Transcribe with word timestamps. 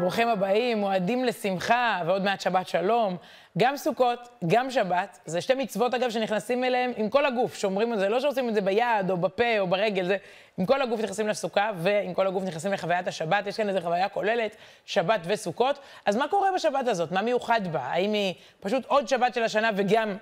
ברוכים 0.00 0.28
הבאים, 0.28 0.78
מועדים 0.78 1.24
לשמחה, 1.24 2.02
ועוד 2.06 2.24
מעט 2.24 2.40
שבת 2.40 2.68
שלום. 2.68 3.16
גם 3.58 3.76
סוכות, 3.76 4.28
גם 4.46 4.70
שבת, 4.70 5.18
זה 5.24 5.40
שתי 5.40 5.54
מצוות, 5.54 5.94
אגב, 5.94 6.10
שנכנסים 6.10 6.64
אליהם 6.64 6.92
עם 6.96 7.08
כל 7.08 7.26
הגוף, 7.26 7.54
שאומרים 7.54 7.92
את 7.92 7.98
זה, 7.98 8.08
לא 8.08 8.20
שעושים 8.20 8.48
את 8.48 8.54
זה 8.54 8.60
ביד, 8.60 9.10
או 9.10 9.16
בפה, 9.16 9.58
או 9.58 9.66
ברגל, 9.66 10.06
זה 10.06 10.16
עם 10.58 10.66
כל 10.66 10.82
הגוף 10.82 11.00
נכנסים 11.00 11.28
לסוכה, 11.28 11.70
ועם 11.76 12.14
כל 12.14 12.26
הגוף 12.26 12.44
נכנסים 12.44 12.72
לחוויית 12.72 13.08
השבת. 13.08 13.46
יש 13.46 13.56
כאן 13.56 13.68
איזו 13.68 13.80
חוויה 13.80 14.08
כוללת, 14.08 14.56
שבת 14.84 15.20
וסוכות. 15.24 15.78
אז 16.06 16.16
מה 16.16 16.28
קורה 16.28 16.48
בשבת 16.54 16.88
הזאת? 16.88 17.12
מה 17.12 17.22
מיוחד 17.22 17.72
בה? 17.72 17.80
האם 17.80 18.12
היא 18.12 18.34
פשוט 18.60 18.84
עוד 18.86 19.08
שבת 19.08 19.34
של 19.34 19.42
השנה 19.42 19.70
וגם 19.76 20.16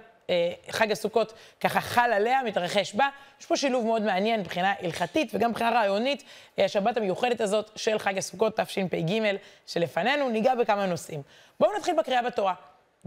חג 0.71 0.93
הסוכות 0.93 1.33
ככה 1.61 1.81
חל 1.81 2.13
עליה, 2.13 2.43
מתרחש 2.43 2.95
בה. 2.95 3.09
יש 3.41 3.47
פה 3.47 3.57
שילוב 3.57 3.87
מאוד 3.87 4.03
מעניין 4.03 4.41
מבחינה 4.41 4.75
הלכתית 4.81 5.31
וגם 5.35 5.51
מבחינה 5.51 5.71
רעיונית. 5.71 6.25
אה, 6.59 6.65
השבת 6.65 6.97
המיוחדת 6.97 7.41
הזאת 7.41 7.71
של 7.77 7.99
חג 7.99 8.19
הסוכות 8.19 8.61
תשפ"ג 8.61 9.37
שלפנינו, 9.67 10.29
ניגע 10.29 10.55
בכמה 10.55 10.87
נושאים. 10.87 11.23
בואו 11.61 11.77
נתחיל 11.77 11.95
בקריאה 11.99 12.23
בתורה. 12.23 12.55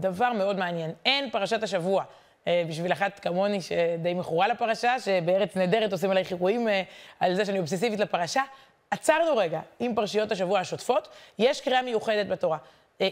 דבר 0.00 0.32
מאוד 0.32 0.58
מעניין, 0.58 0.92
אין 1.04 1.30
פרשת 1.30 1.62
השבוע. 1.62 2.04
אה, 2.46 2.64
בשביל 2.68 2.92
אחת 2.92 3.18
כמוני 3.18 3.60
שדי 3.60 4.14
מכורה 4.14 4.48
לפרשה, 4.48 5.00
שבארץ 5.00 5.56
נהדרת 5.56 5.92
עושים 5.92 6.10
עליי 6.10 6.24
חירויים 6.24 6.68
על 7.20 7.34
זה 7.34 7.44
שאני 7.44 7.58
אובססיבית 7.58 8.00
לפרשה. 8.00 8.42
עצרנו 8.90 9.36
רגע 9.36 9.60
עם 9.80 9.94
פרשיות 9.94 10.32
השבוע 10.32 10.60
השוטפות, 10.60 11.08
יש 11.38 11.60
קריאה 11.60 11.82
מיוחדת 11.82 12.26
בתורה. 12.26 12.58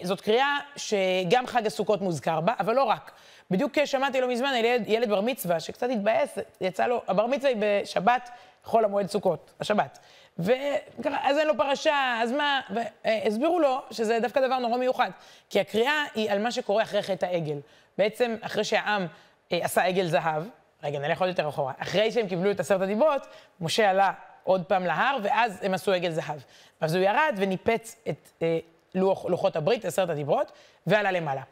זאת 0.02 0.20
קריאה 0.20 0.59
שגם 0.77 1.47
חג 1.47 1.67
הסוכות 1.67 2.00
מוזכר 2.00 2.41
בה, 2.41 2.55
אבל 2.61 2.75
לא 2.75 2.83
רק. 2.83 3.12
בדיוק 3.50 3.84
שמעתי 3.84 4.20
לא 4.20 4.28
מזמן 4.28 4.48
על 4.48 4.64
ילד, 4.64 4.84
ילד 4.87 5.09
בר 5.09 5.20
מצווה, 5.20 5.61
שקצת 5.61 5.91
התבאס, 5.91 6.39
יצא 6.61 6.87
לו, 6.87 7.03
הבר 7.09 7.27
מצווה 7.27 7.48
היא 7.48 7.56
בשבת, 7.61 8.31
חול 8.64 8.84
המועד 8.84 9.06
סוכות, 9.06 9.53
השבת. 9.61 9.98
וככה, 10.39 11.17
אז 11.22 11.39
אין 11.39 11.47
לו 11.47 11.56
פרשה, 11.56 12.20
אז 12.22 12.33
מה? 12.33 12.61
והסבירו 12.70 13.61
לו 13.61 13.83
שזה 13.91 14.19
דווקא 14.20 14.47
דבר 14.47 14.59
נורא 14.59 14.77
מיוחד. 14.77 15.11
כי 15.50 15.61
הקריאה 15.61 16.05
היא 16.15 16.31
על 16.31 16.39
מה 16.39 16.53
שקורה 16.53 16.83
אחרי 16.83 17.03
חטא 17.03 17.27
העגל. 17.27 17.61
בעצם, 17.98 18.37
אחרי 18.41 18.65
שהעם 18.65 19.06
אה, 19.53 19.59
עשה 19.62 19.83
עגל 19.83 20.06
זהב, 20.06 20.42
רגע, 20.83 20.98
נלך 20.98 21.20
עוד 21.20 21.28
יותר 21.28 21.48
אחורה, 21.48 21.72
אחרי 21.78 22.12
שהם 22.12 22.28
קיבלו 22.28 22.50
את 22.50 22.61
עשרת 22.61 22.81
הדיברות, 22.81 23.27
משה 23.61 23.91
עלה 23.91 24.12
עוד 24.44 24.65
פעם 24.65 24.84
להר, 24.84 25.17
ואז 25.22 25.59
הם 25.62 25.75
עשו 25.75 25.92
עגל 25.92 26.11
זהב. 26.11 26.39
אז 26.81 26.94
הוא 26.94 27.05
ירד 27.05 27.34
וניפץ 27.37 27.97
את 28.09 28.28
אה, 28.42 28.59
לוח, 28.94 29.24
לוחות 29.24 29.56
הברית, 29.56 29.84
עשרת 29.84 30.10
הדיברות, 30.10 30.52
ועלה 30.86 31.12
למעלה. 31.12 31.42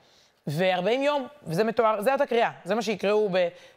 ו-40 0.47 0.91
יום, 0.91 1.27
וזה 1.43 1.65
מתואר, 1.65 2.03
זה 2.03 2.13
אותה 2.13 2.27
קריאה, 2.27 2.51
זה 2.65 2.75
מה 2.75 2.83
שיקראו 2.83 3.29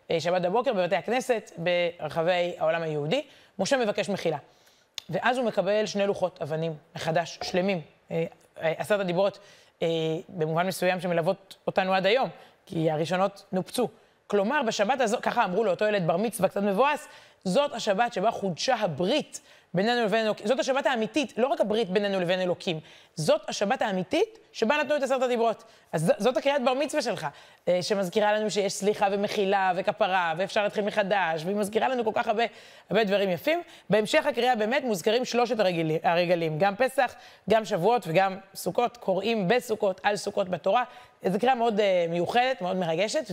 בשבת 0.09 0.41
בבוקר 0.41 0.73
בבתי 0.73 0.95
הכנסת 0.95 1.51
ברחבי 1.57 2.53
העולם 2.57 2.81
היהודי. 2.81 3.21
משה 3.59 3.77
מבקש 3.77 4.09
מחילה. 4.09 4.37
ואז 5.09 5.37
הוא 5.37 5.45
מקבל 5.45 5.85
שני 5.85 6.07
לוחות 6.07 6.41
אבנים 6.41 6.73
מחדש, 6.95 7.39
שלמים, 7.43 7.81
אה, 8.11 8.25
אה, 8.61 8.73
עשרת 8.77 8.99
הדיברות, 8.99 9.39
אה, 9.81 9.87
במובן 10.29 10.67
מסוים 10.67 11.01
שמלוות 11.01 11.55
אותנו 11.67 11.93
עד 11.93 12.05
היום, 12.05 12.29
כי 12.65 12.91
הראשונות 12.91 13.45
נופצו. 13.51 13.87
כלומר, 14.31 14.61
בשבת 14.63 15.01
הזאת, 15.01 15.23
ככה 15.23 15.45
אמרו 15.45 15.63
לאותו 15.63 15.85
ילד 15.85 16.07
בר 16.07 16.17
מצווה 16.17 16.49
קצת 16.49 16.61
מבואס, 16.63 17.07
זאת 17.43 17.73
השבת 17.73 18.13
שבה 18.13 18.31
חודשה 18.31 18.75
הברית 18.75 19.41
בינינו 19.73 20.05
לבין 20.05 20.25
אלוקים. 20.25 20.47
זאת 20.47 20.59
השבת 20.59 20.85
האמיתית, 20.85 21.33
לא 21.37 21.47
רק 21.47 21.61
הברית 21.61 21.89
בינינו 21.89 22.19
לבין 22.19 22.41
אלוקים. 22.41 22.79
זאת 23.15 23.49
השבת 23.49 23.81
האמיתית 23.81 24.39
שבה 24.51 24.77
נתנו 24.77 24.95
את 24.95 25.03
עשרת 25.03 25.21
הדיברות. 25.21 25.63
אז 25.91 26.13
זאת 26.17 26.37
הקריאת 26.37 26.63
בר 26.63 26.73
מצווה 26.73 27.01
שלך, 27.01 27.27
אה, 27.67 27.83
שמזכירה 27.83 28.33
לנו 28.33 28.51
שיש 28.51 28.73
סליחה 28.73 29.07
ומחילה 29.11 29.71
וכפרה, 29.75 30.33
ואפשר 30.37 30.63
להתחיל 30.63 30.83
מחדש, 30.83 31.43
והיא 31.45 31.55
מזכירה 31.55 31.87
לנו 31.87 32.05
כל 32.05 32.11
כך 32.13 32.27
הרבה, 32.27 32.43
הרבה 32.89 33.03
דברים 33.03 33.29
יפים. 33.29 33.61
בהמשך 33.89 34.25
הקריאה 34.25 34.55
באמת 34.55 34.83
מוזכרים 34.83 35.25
שלושת 35.25 35.55
הרגלים, 36.03 36.59
גם 36.59 36.75
פסח, 36.75 37.13
גם 37.49 37.65
שבועות 37.65 38.03
וגם 38.07 38.37
סוכות, 38.55 38.97
קוראים 38.97 39.47
בסוכות, 39.47 40.01
על 40.03 40.15
סוכות 40.15 40.49
בתורה. 40.49 40.83
זו 41.25 41.39
קריאה 41.39 41.55
מאוד 41.55 41.79
uh, 41.79 41.83
מיוחדת, 42.09 42.61
מאוד 42.61 42.75
מרגשת, 42.77 43.23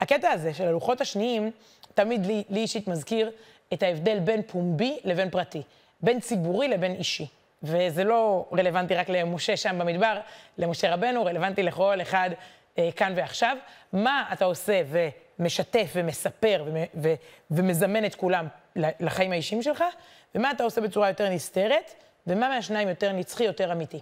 והקטע 0.00 0.30
הזה 0.30 0.54
של 0.54 0.64
הלוחות 0.64 1.00
השניים, 1.00 1.50
תמיד 1.94 2.26
לי, 2.26 2.44
לי 2.50 2.60
אישית 2.60 2.88
מזכיר 2.88 3.30
את 3.72 3.82
ההבדל 3.82 4.18
בין 4.18 4.42
פומבי 4.42 4.98
לבין 5.04 5.30
פרטי, 5.30 5.62
בין 6.00 6.20
ציבורי 6.20 6.68
לבין 6.68 6.94
אישי. 6.94 7.26
וזה 7.62 8.04
לא 8.04 8.48
רלוונטי 8.52 8.94
רק 8.94 9.08
למשה 9.08 9.56
שם 9.56 9.78
במדבר, 9.78 10.20
למשה 10.58 10.94
רבנו, 10.94 11.24
רלוונטי 11.24 11.62
לכל 11.62 12.02
אחד 12.02 12.30
אה, 12.78 12.88
כאן 12.96 13.12
ועכשיו. 13.16 13.56
מה 13.92 14.24
אתה 14.32 14.44
עושה 14.44 14.82
ומשתף 15.38 15.90
ומספר 15.94 16.64
ו- 16.66 16.84
ו- 17.02 17.14
ומזמן 17.50 18.04
את 18.04 18.14
כולם 18.14 18.46
לחיים 18.76 19.32
האישיים 19.32 19.62
שלך, 19.62 19.84
ומה 20.34 20.50
אתה 20.50 20.64
עושה 20.64 20.80
בצורה 20.80 21.08
יותר 21.08 21.28
נסתרת, 21.28 21.94
ומה 22.26 22.48
מהשניים 22.48 22.88
יותר 22.88 23.12
נצחי, 23.12 23.44
יותר 23.44 23.72
אמיתי. 23.72 24.00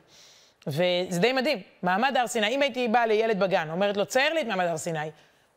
וזה 0.66 1.20
די 1.20 1.32
מדהים. 1.32 1.62
מעמד 1.82 2.16
הר 2.16 2.26
סיני, 2.26 2.48
אם 2.48 2.62
הייתי 2.62 2.88
באה 2.88 3.06
לילד 3.06 3.38
בגן, 3.38 3.70
אומרת 3.70 3.96
לו, 3.96 4.06
צייר 4.06 4.32
לי 4.32 4.40
את 4.40 4.46
מעמד 4.46 4.64
הר 4.64 4.76
סיני, 4.76 5.10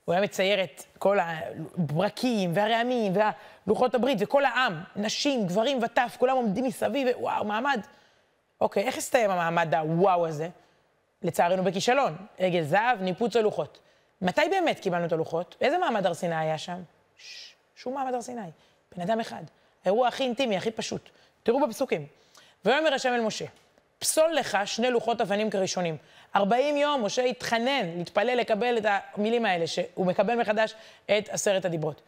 הוא 0.09 0.13
היה 0.13 0.23
מצייר 0.23 0.63
את 0.63 0.83
כל 0.97 1.17
הברקים 1.21 2.51
והרעמים 2.53 3.13
והלוחות 3.15 3.95
הברית 3.95 4.17
וכל 4.21 4.45
העם, 4.45 4.83
נשים, 4.95 5.47
גברים 5.47 5.83
וטף, 5.83 6.15
כולם 6.19 6.35
עומדים 6.35 6.63
מסביב, 6.63 7.07
וואו, 7.19 7.45
מעמד. 7.45 7.81
אוקיי, 8.61 8.83
איך 8.83 8.97
הסתיים 8.97 9.31
המעמד 9.31 9.75
הוואו 9.75 10.27
הזה? 10.27 10.49
לצערנו 11.21 11.63
בכישלון. 11.63 12.15
עגל 12.37 12.63
זהב, 12.63 13.01
ניפוץ 13.01 13.35
הלוחות. 13.35 13.79
מתי 14.21 14.41
באמת 14.51 14.79
קיבלנו 14.79 15.05
את 15.05 15.11
הלוחות? 15.11 15.55
איזה 15.61 15.77
מעמד 15.77 16.05
הר 16.05 16.13
סיני 16.13 16.35
היה 16.35 16.57
שם? 16.57 16.81
ש... 17.17 17.53
שום 17.75 17.93
מעמד 17.93 18.13
הר 18.13 18.21
סיני. 18.21 18.41
בן 18.95 19.01
אדם 19.01 19.19
אחד. 19.19 19.43
האירוע 19.85 20.07
הכי 20.07 20.23
אינטימי, 20.23 20.57
הכי 20.57 20.71
פשוט. 20.71 21.09
תראו 21.43 21.67
בפסוקים. 21.67 22.05
ויאמר 22.65 22.93
השם 22.93 23.13
אל 23.13 23.21
משה, 23.21 23.45
פסול 23.99 24.31
לך 24.33 24.57
שני 24.65 24.91
לוחות 24.91 25.21
אבנים 25.21 25.49
כראשונים. 25.49 25.97
40 26.35 26.77
יום 26.77 27.05
משה 27.05 27.23
התחנן, 27.23 27.97
להתפלל 27.97 28.37
לקבל 28.37 28.77
את 28.77 28.85
המילים 29.15 29.45
האלה, 29.45 29.67
שהוא 29.67 30.05
מקבל 30.05 30.35
מחדש 30.35 30.73
את 31.05 31.29
עשרת 31.29 31.65
הדיברות. 31.65 32.01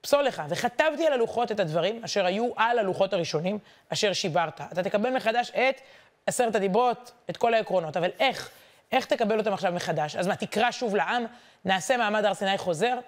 פסול 0.00 0.22
לך, 0.24 0.42
וכתבתי 0.48 1.06
על 1.06 1.12
הלוחות 1.12 1.52
את 1.52 1.60
הדברים 1.60 2.04
אשר 2.04 2.26
היו 2.26 2.50
על 2.56 2.78
הלוחות 2.78 3.12
הראשונים, 3.12 3.58
אשר 3.92 4.12
שיברת. 4.12 4.60
אתה 4.60 4.82
תקבל 4.82 5.10
מחדש 5.10 5.50
את 5.50 5.80
עשרת 6.26 6.54
הדיברות, 6.54 7.12
את 7.30 7.36
כל 7.36 7.54
העקרונות. 7.54 7.96
אבל 7.96 8.10
איך? 8.18 8.50
איך 8.92 9.06
תקבל 9.06 9.38
אותם 9.38 9.52
עכשיו 9.52 9.72
מחדש? 9.72 10.16
אז 10.16 10.26
מה, 10.26 10.36
תקרא 10.36 10.70
שוב 10.70 10.96
לעם, 10.96 11.24
נעשה 11.64 11.96
מעמד 11.96 12.24
הר 12.24 12.34
סיני 12.34 12.58
חוזר? 12.58 12.98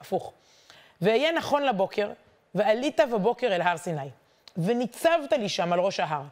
הפוך. 0.00 0.32
ואהיה 1.00 1.32
נכון 1.32 1.62
לבוקר, 1.62 2.10
ועלית 2.54 3.00
בבוקר 3.12 3.46
אל 3.46 3.62
הר 3.62 3.76
סיני, 3.76 4.08
וניצבת 4.56 5.32
לי 5.32 5.48
שם 5.48 5.72
על 5.72 5.80
ראש 5.80 6.00
ההר. 6.00 6.22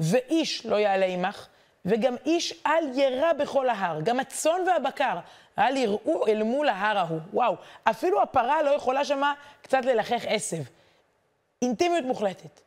ואיש 0.00 0.66
לא 0.66 0.76
יעלה 0.76 1.06
עמך, 1.06 1.46
וגם 1.84 2.14
איש 2.26 2.62
אל 2.66 2.98
ירא 2.98 3.32
בכל 3.32 3.68
ההר, 3.68 4.00
גם 4.00 4.20
הצאן 4.20 4.60
והבקר, 4.66 5.18
אל 5.58 5.76
יראו 5.76 6.26
אל 6.26 6.42
מול 6.42 6.68
ההר 6.68 6.98
ההוא. 6.98 7.20
וואו, 7.32 7.56
אפילו 7.84 8.22
הפרה 8.22 8.62
לא 8.62 8.70
יכולה 8.70 9.04
שמה 9.04 9.34
קצת 9.62 9.84
ללחך 9.84 10.24
עשב. 10.26 10.62
אינטימיות 11.62 12.04
מוחלטת. 12.04 12.60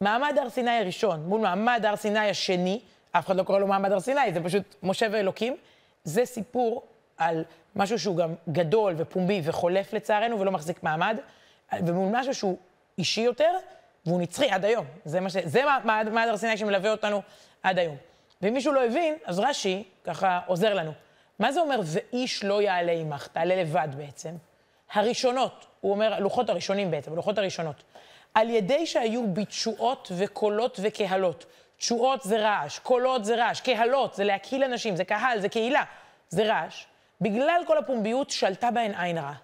מעמד 0.00 0.38
הר 0.38 0.50
סיני 0.50 0.78
הראשון 0.78 1.20
מול 1.20 1.40
מעמד 1.40 1.84
הר 1.86 1.96
סיני 1.96 2.30
השני, 2.30 2.80
אף 3.12 3.26
אחד 3.26 3.36
לא 3.36 3.42
קורא 3.42 3.58
לו 3.58 3.66
מעמד 3.66 3.92
הר 3.92 4.00
סיני, 4.00 4.32
זה 4.32 4.44
פשוט 4.44 4.74
משה 4.82 5.06
ואלוקים. 5.12 5.56
זה 6.04 6.24
סיפור 6.24 6.82
על 7.16 7.44
משהו 7.76 7.98
שהוא 7.98 8.16
גם 8.16 8.34
גדול 8.48 8.94
ופומבי 8.96 9.40
וחולף 9.44 9.92
לצערנו 9.92 10.40
ולא 10.40 10.52
מחזיק 10.52 10.82
מעמד, 10.82 11.16
ומול 11.72 12.08
משהו 12.12 12.34
שהוא 12.34 12.58
אישי 12.98 13.20
יותר, 13.20 13.50
והוא 14.06 14.20
נצחי 14.20 14.50
עד 14.50 14.64
היום. 14.64 14.86
זה, 15.04 15.20
מה 15.20 15.30
ש... 15.30 15.36
זה 15.44 15.62
מעמד 15.84 16.28
הר 16.28 16.36
סיני 16.36 16.56
שמלווה 16.56 16.90
אותנו 16.90 17.22
עד 17.62 17.78
היום. 17.78 17.96
ואם 18.42 18.54
מישהו 18.54 18.72
לא 18.72 18.84
הבין, 18.84 19.14
אז 19.24 19.38
רש"י 19.38 19.84
ככה 20.04 20.40
עוזר 20.46 20.74
לנו. 20.74 20.92
מה 21.38 21.52
זה 21.52 21.60
אומר 21.60 21.80
ואיש 21.84 22.44
לא 22.44 22.62
יעלה 22.62 22.92
עמך? 22.92 23.26
תעלה 23.26 23.56
לבד 23.56 23.88
בעצם. 23.96 24.30
הראשונות, 24.92 25.66
הוא 25.80 25.92
אומר, 25.92 26.14
הלוחות 26.14 26.50
הראשונים 26.50 26.90
בעצם, 26.90 27.12
הלוחות 27.12 27.38
הראשונות. 27.38 27.82
על 28.34 28.50
ידי 28.50 28.86
שהיו 28.86 29.32
בתשואות 29.32 30.12
וקולות 30.16 30.80
וקהלות. 30.82 31.46
תשואות 31.78 32.22
זה 32.22 32.38
רעש, 32.38 32.78
קולות 32.78 33.24
זה 33.24 33.36
רעש, 33.36 33.60
קהלות 33.60 34.14
זה 34.14 34.24
להקהיל 34.24 34.64
אנשים, 34.64 34.96
זה 34.96 35.04
קהל, 35.04 35.40
זה 35.40 35.48
קהילה, 35.48 35.82
זה 36.28 36.44
רעש. 36.44 36.84
בגלל 37.20 37.62
כל 37.66 37.78
הפומביות 37.78 38.30
שלטה 38.30 38.70
בהן 38.70 38.94
עין 38.94 39.18
רעה. 39.18 39.34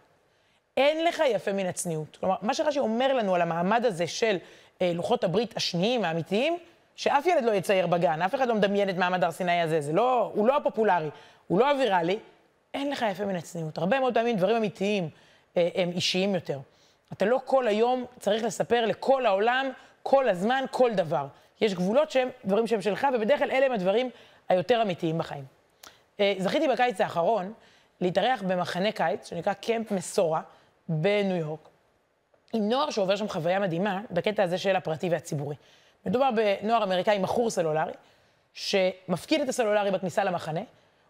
אין 0.81 1.05
לך 1.05 1.23
יפה 1.31 1.53
מן 1.53 1.67
הצניעות. 1.67 2.17
כלומר, 2.21 2.35
מה 2.43 2.55
שרש"י 2.55 2.79
אומר 2.79 3.13
לנו 3.13 3.35
על 3.35 3.43
המעמד 3.43 3.85
הזה 3.85 4.07
של 4.07 4.37
אה, 4.83 4.93
לוחות 4.95 5.25
הברית 5.25 5.57
השניים, 5.57 6.05
האמיתיים, 6.05 6.59
שאף 6.97 7.27
ילד 7.27 7.45
לא 7.45 7.53
יצייר 7.53 7.87
בגן, 7.87 8.23
אף 8.23 8.35
אחד 8.35 8.49
לא 8.49 8.55
מדמיין 8.55 8.89
את 8.89 8.97
מעמד 8.97 9.25
הר 9.25 9.31
סיני 9.31 9.61
הזה, 9.61 9.81
זה 9.81 9.93
לא, 9.93 10.31
הוא 10.35 10.47
לא 10.47 10.57
הפופולרי, 10.57 11.11
הוא 11.47 11.61
לא 11.61 11.71
אווירלי, 11.71 12.19
אין 12.75 12.91
לך 12.91 13.05
יפה 13.11 13.25
מן 13.25 13.37
הצניעות. 13.37 13.79
הרבה 13.79 14.01
מאוד 14.01 14.15
פעמים 14.15 14.37
דברים 14.37 14.57
אמיתיים 14.57 15.09
אה, 15.57 15.69
הם 15.75 15.91
אישיים 15.91 16.35
יותר. 16.35 16.59
אתה 17.13 17.25
לא 17.25 17.41
כל 17.45 17.69
היום 17.69 18.05
צריך 18.19 18.45
לספר 18.45 18.87
לכל 18.87 19.27
העולם, 19.27 19.71
כל 20.03 20.29
הזמן, 20.29 20.65
כל 20.71 20.91
דבר. 20.95 21.27
יש 21.61 21.75
גבולות 21.75 22.11
שהם 22.11 22.29
דברים 22.45 22.67
שהם 22.67 22.83
שלך, 22.83 23.07
ובדרך 23.15 23.39
כלל 23.39 23.51
אלה 23.51 23.67
הם 23.67 23.73
הדברים 23.73 24.11
היותר 24.49 24.83
אמיתיים 24.83 25.19
בחיים. 25.19 25.45
אה, 26.21 26.35
זכיתי 26.39 26.69
בקיץ 26.69 27.01
האחרון 27.01 27.53
להתארח 28.01 28.43
במחנה 28.43 28.93
קיץ, 28.93 29.29
שנקרא 29.29 29.53
קמפ 29.53 29.91
מסורה, 29.91 30.41
בניו 30.91 31.37
יורק, 31.37 31.69
עם 32.53 32.69
נוער 32.69 32.91
שעובר 32.91 33.17
שם 33.17 33.29
חוויה 33.29 33.59
מדהימה, 33.59 34.01
בקטע 34.11 34.43
הזה 34.43 34.59
של 34.59 34.77
הפרטי 34.77 35.09
והציבורי. 35.09 35.57
מדובר 36.07 36.31
בנוער 36.31 36.85
אמריקאי 36.85 37.19
מכור 37.19 37.51
סלולרי, 37.51 37.93
שמפקיד 38.55 39.41
את 39.41 39.49
הסלולרי 39.49 39.91
בכניסה 39.91 40.25
למחנה, 40.25 40.61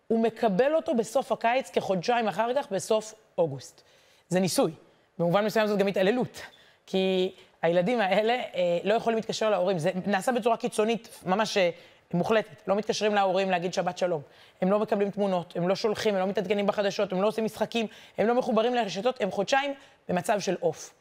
הוא 0.07 0.23
מקבל 0.23 0.75
אותו 0.75 0.95
בסוף 0.95 1.33
הקיץ, 1.33 1.71
כחודשיים 1.71 2.29
אחר 2.29 2.55
כך, 2.55 2.73
בסוף 2.73 3.15
אוגוסט. 3.39 3.83
זה 4.29 4.41
ניסוי. 4.41 4.73
במובן 5.19 5.45
מסוים 5.45 5.67
זאת 5.67 5.79
גם 5.79 5.87
התעללות. 5.87 6.41
כי 6.87 7.33
הילדים 7.63 8.01
האלה 8.01 8.33
אה, 8.33 8.79
לא 8.85 8.95
יכולים 8.95 9.17
להתקשר 9.17 9.51
להורים. 9.51 9.79
זה 9.79 9.91
נעשה 10.07 10.33
בצורה 10.33 10.57
קיצונית, 10.57 11.23
ממש 11.27 11.57
אה, 11.57 11.71
מוחלטת. 12.15 12.69
לא 12.69 12.77
מתקשרים 12.77 13.15
להורים 13.15 13.51
להגיד 13.51 13.75
שבת 13.75 13.99
שלום. 13.99 14.23
הם 14.63 14.71
לא 14.71 14.79
מקבלים 14.79 15.11
תמונות, 15.11 15.57
הם 15.57 15.69
לא 15.69 15.75
שולחים, 15.75 16.15
הם 16.15 16.21
לא 16.21 16.27
מתעדכנים 16.27 16.67
בחדשות, 16.67 17.13
הם 17.13 17.23
לא 17.23 17.29
עושים 17.29 17.45
משחקים, 17.45 17.87
הם 18.19 18.27
לא 18.27 18.35
מחוברים 18.35 18.75
לרשתות, 18.75 19.21
הם 19.21 19.31
חודשיים 19.31 19.75
במצב 20.09 20.41
של 20.41 20.57
עוף. 20.61 20.95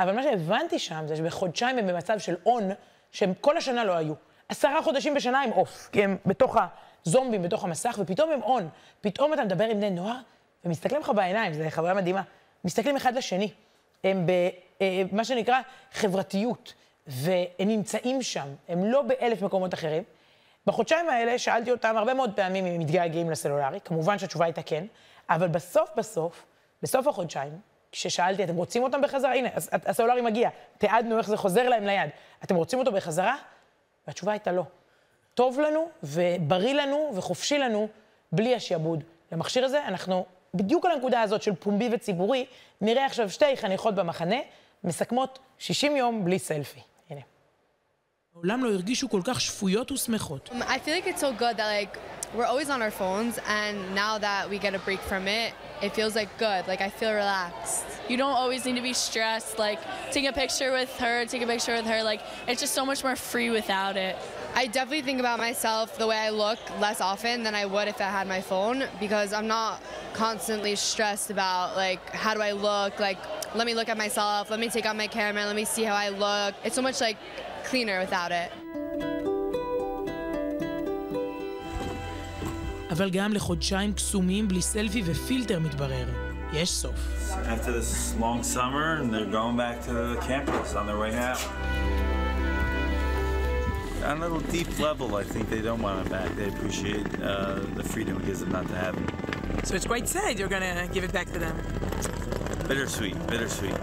אבל 0.00 0.14
מה 0.14 0.22
שהבנתי 0.22 0.78
שם 0.78 1.04
זה 1.06 1.16
שבחודשיים 1.16 1.78
הם 1.78 1.86
במצב 1.86 2.18
של 2.18 2.36
און, 2.46 2.70
שהם 3.12 3.32
כל 3.40 3.56
השנה 3.56 3.84
לא 3.84 3.92
היו. 3.92 4.14
עשרה 4.48 4.82
חודשים 4.82 5.14
בשנה 5.14 5.40
הם 5.40 5.50
עוף, 5.50 5.88
כי 5.92 6.04
הם 6.04 6.16
בתוך 6.26 6.56
הזומבים, 7.06 7.42
בתוך 7.42 7.64
המסך, 7.64 7.96
ופתאום 8.02 8.30
הם 8.30 8.42
און. 8.42 8.68
פתאום 9.00 9.34
אתה 9.34 9.44
מדבר 9.44 9.64
עם 9.64 9.76
בני 9.76 9.90
נוער, 9.90 10.16
ומסתכלים 10.64 11.00
לך 11.00 11.12
בעיניים, 11.14 11.54
זו 11.54 11.64
חוויה 11.70 11.94
מדהימה. 11.94 12.22
מסתכלים 12.64 12.96
אחד 12.96 13.14
לשני. 13.14 13.50
הם 14.04 14.26
במה 14.78 15.20
אה, 15.20 15.24
שנקרא 15.24 15.60
חברתיות, 15.92 16.74
והם 17.06 17.68
נמצאים 17.68 18.22
שם, 18.22 18.48
הם 18.68 18.84
לא 18.84 19.02
באלף 19.02 19.42
מקומות 19.42 19.74
אחרים. 19.74 20.02
בחודשיים 20.66 21.08
האלה 21.08 21.38
שאלתי 21.38 21.70
אותם 21.70 21.96
הרבה 21.96 22.14
מאוד 22.14 22.32
פעמים 22.36 22.66
אם 22.66 22.74
הם 22.74 22.80
מתגעגעים 22.80 23.30
לסלולרי, 23.30 23.80
כמובן 23.84 24.18
שהתשובה 24.18 24.44
הייתה 24.44 24.62
כן, 24.62 24.86
אבל 25.30 25.48
בסוף 25.48 25.90
בסוף, 25.96 26.46
בסוף 26.82 27.06
החודשיים, 27.06 27.60
כששאלתי, 27.92 28.44
אתם 28.44 28.56
רוצים 28.56 28.82
אותם 28.82 29.02
בחזרה? 29.02 29.34
הנה, 29.34 29.48
הסלולרי 29.72 30.20
מגיע, 30.20 30.50
תיעדנו 30.78 31.18
איך 31.18 31.28
זה 31.28 31.36
חוזר 31.36 31.68
להם 31.68 31.86
ליד. 31.86 32.10
אתם 32.44 32.54
רוצים 32.56 32.78
אותו 32.78 32.92
בחזרה? 32.92 33.36
והתשובה 34.06 34.32
הייתה 34.32 34.52
לא. 34.52 34.62
טוב 35.34 35.60
לנו, 35.60 35.88
ובריא 36.02 36.74
לנו, 36.74 37.12
וחופשי 37.14 37.58
לנו, 37.58 37.88
בלי 38.32 38.54
השעבוד. 38.54 39.04
למכשיר 39.32 39.64
הזה, 39.64 39.84
אנחנו 39.86 40.26
בדיוק 40.54 40.86
על 40.86 40.92
הנקודה 40.92 41.22
הזאת 41.22 41.42
של 41.42 41.54
פומבי 41.54 41.88
וציבורי, 41.92 42.46
נראה 42.80 43.06
עכשיו 43.06 43.30
שתי 43.30 43.56
חניכות 43.56 43.94
במחנה, 43.94 44.36
מסכמות 44.84 45.38
60 45.58 45.96
יום 45.96 46.24
בלי 46.24 46.38
סלפי. 46.38 46.80
הנה. 48.35 48.35
מעולם 48.35 48.63
לא 48.63 48.69
הרגישו 48.69 49.09
כל 49.09 49.21
כך 49.23 49.41
שפויות 49.41 49.91
ושמחות. 49.91 50.49
I 50.49 50.53
feel 50.53 50.95
like 50.95 51.07
it's 51.07 51.21
so 51.21 51.33
good 51.39 51.57
that 51.57 51.67
like 51.67 51.97
we're 52.35 52.45
always 52.45 52.69
on 52.69 52.81
our 52.81 52.91
phones 52.91 53.39
and 53.47 53.75
now 53.93 54.17
that 54.17 54.49
we 54.49 54.57
get 54.57 54.73
a 54.73 54.79
break 54.79 55.01
from 55.01 55.27
it, 55.27 55.53
it 55.81 55.93
feels 55.93 56.15
like 56.15 56.29
good. 56.37 56.61
Like 56.71 56.81
I 56.81 56.89
feel 56.89 57.13
relaxed. 57.23 57.83
You 58.09 58.17
don't 58.17 58.37
always 58.41 58.61
need 58.65 58.77
to 58.81 58.85
be 58.91 58.93
stressed. 58.93 59.59
Like 59.59 59.79
take 60.11 60.25
a 60.33 60.35
picture 60.43 60.71
with 60.71 60.91
her, 61.03 61.25
take 61.25 61.43
a 61.47 61.47
picture 61.53 61.75
with 61.79 61.87
her. 61.93 61.99
Like 62.11 62.21
it's 62.47 62.61
just 62.61 62.73
so 62.73 62.85
much 62.85 63.03
more 63.03 63.17
free 63.31 63.49
without 63.59 63.95
it. 63.97 64.15
I 64.61 64.67
definitely 64.67 65.05
think 65.09 65.19
about 65.25 65.39
myself 65.39 65.97
the 65.97 66.07
way 66.11 66.17
I 66.17 66.29
look 66.29 66.59
less 66.85 66.99
often 67.11 67.43
than 67.43 67.55
I 67.55 67.65
would 67.73 67.87
if 67.93 67.99
I 68.01 68.09
had 68.17 68.27
my 68.27 68.41
phone 68.41 68.77
because 68.99 69.31
I'm 69.37 69.47
not 69.47 69.81
constantly 70.13 70.75
stressed 70.75 71.29
about 71.31 71.77
like 71.85 72.03
how 72.23 72.33
do 72.33 72.41
I 72.41 72.51
look 72.51 72.99
like 72.99 73.19
let 73.55 73.65
me 73.65 73.73
look 73.73 73.89
at 73.93 73.97
myself 73.97 74.49
let 74.49 74.59
me 74.59 74.67
take 74.75 74.85
out 74.85 74.97
my 74.97 75.07
camera 75.07 75.45
let 75.45 75.55
me 75.55 75.63
see 75.63 75.83
how 75.83 75.95
I 75.95 76.09
look 76.09 76.53
it's 76.65 76.75
so 76.75 76.81
much 76.81 76.99
like 76.99 77.17
cleaner 77.69 77.99
without 77.99 78.31
it. 78.31 78.51
אבל 82.91 83.09
גם 83.09 83.33
לחודשיים 83.33 83.93
קסומים 83.93 84.47
בלי 84.47 84.61
סלפי 84.61 85.03
ופילטר 85.05 85.59
מתברר, 85.59 86.05
יש 86.53 86.69
סוף. 86.69 86.95
After 87.31 87.71
this 87.71 88.19
long 88.19 88.43
summer, 88.43 88.99
they're 89.11 89.31
going 89.31 89.57
back 89.57 89.81
to 89.87 89.93
the 89.93 90.17
campus 90.27 90.75
on 90.75 90.85
their 90.87 90.99
way 90.99 91.13
out. 91.29 91.41
on 94.03 94.17
a 94.17 94.19
little 94.19 94.39
deep 94.51 94.79
level, 94.79 95.15
I 95.15 95.23
think 95.23 95.49
they 95.49 95.61
don't 95.61 95.81
want 95.81 96.05
it 96.05 96.11
back. 96.11 96.29
They 96.35 96.47
appreciate 96.47 97.07
uh, 97.21 97.59
the 97.75 97.83
freedom 97.83 98.17
it 98.17 98.25
gives 98.25 98.39
them 98.39 98.51
not 98.51 98.67
to 98.67 98.75
have 98.75 98.95
it. 98.97 99.67
So 99.67 99.75
it's 99.75 99.85
quite 99.85 100.07
sad 100.07 100.39
you're 100.39 100.47
gonna 100.47 100.87
give 100.95 101.03
it 101.03 101.13
back 101.13 101.27
to 101.33 101.39
them. 101.39 101.55
Bittersweet, 102.67 103.15
bittersweet. 103.27 103.75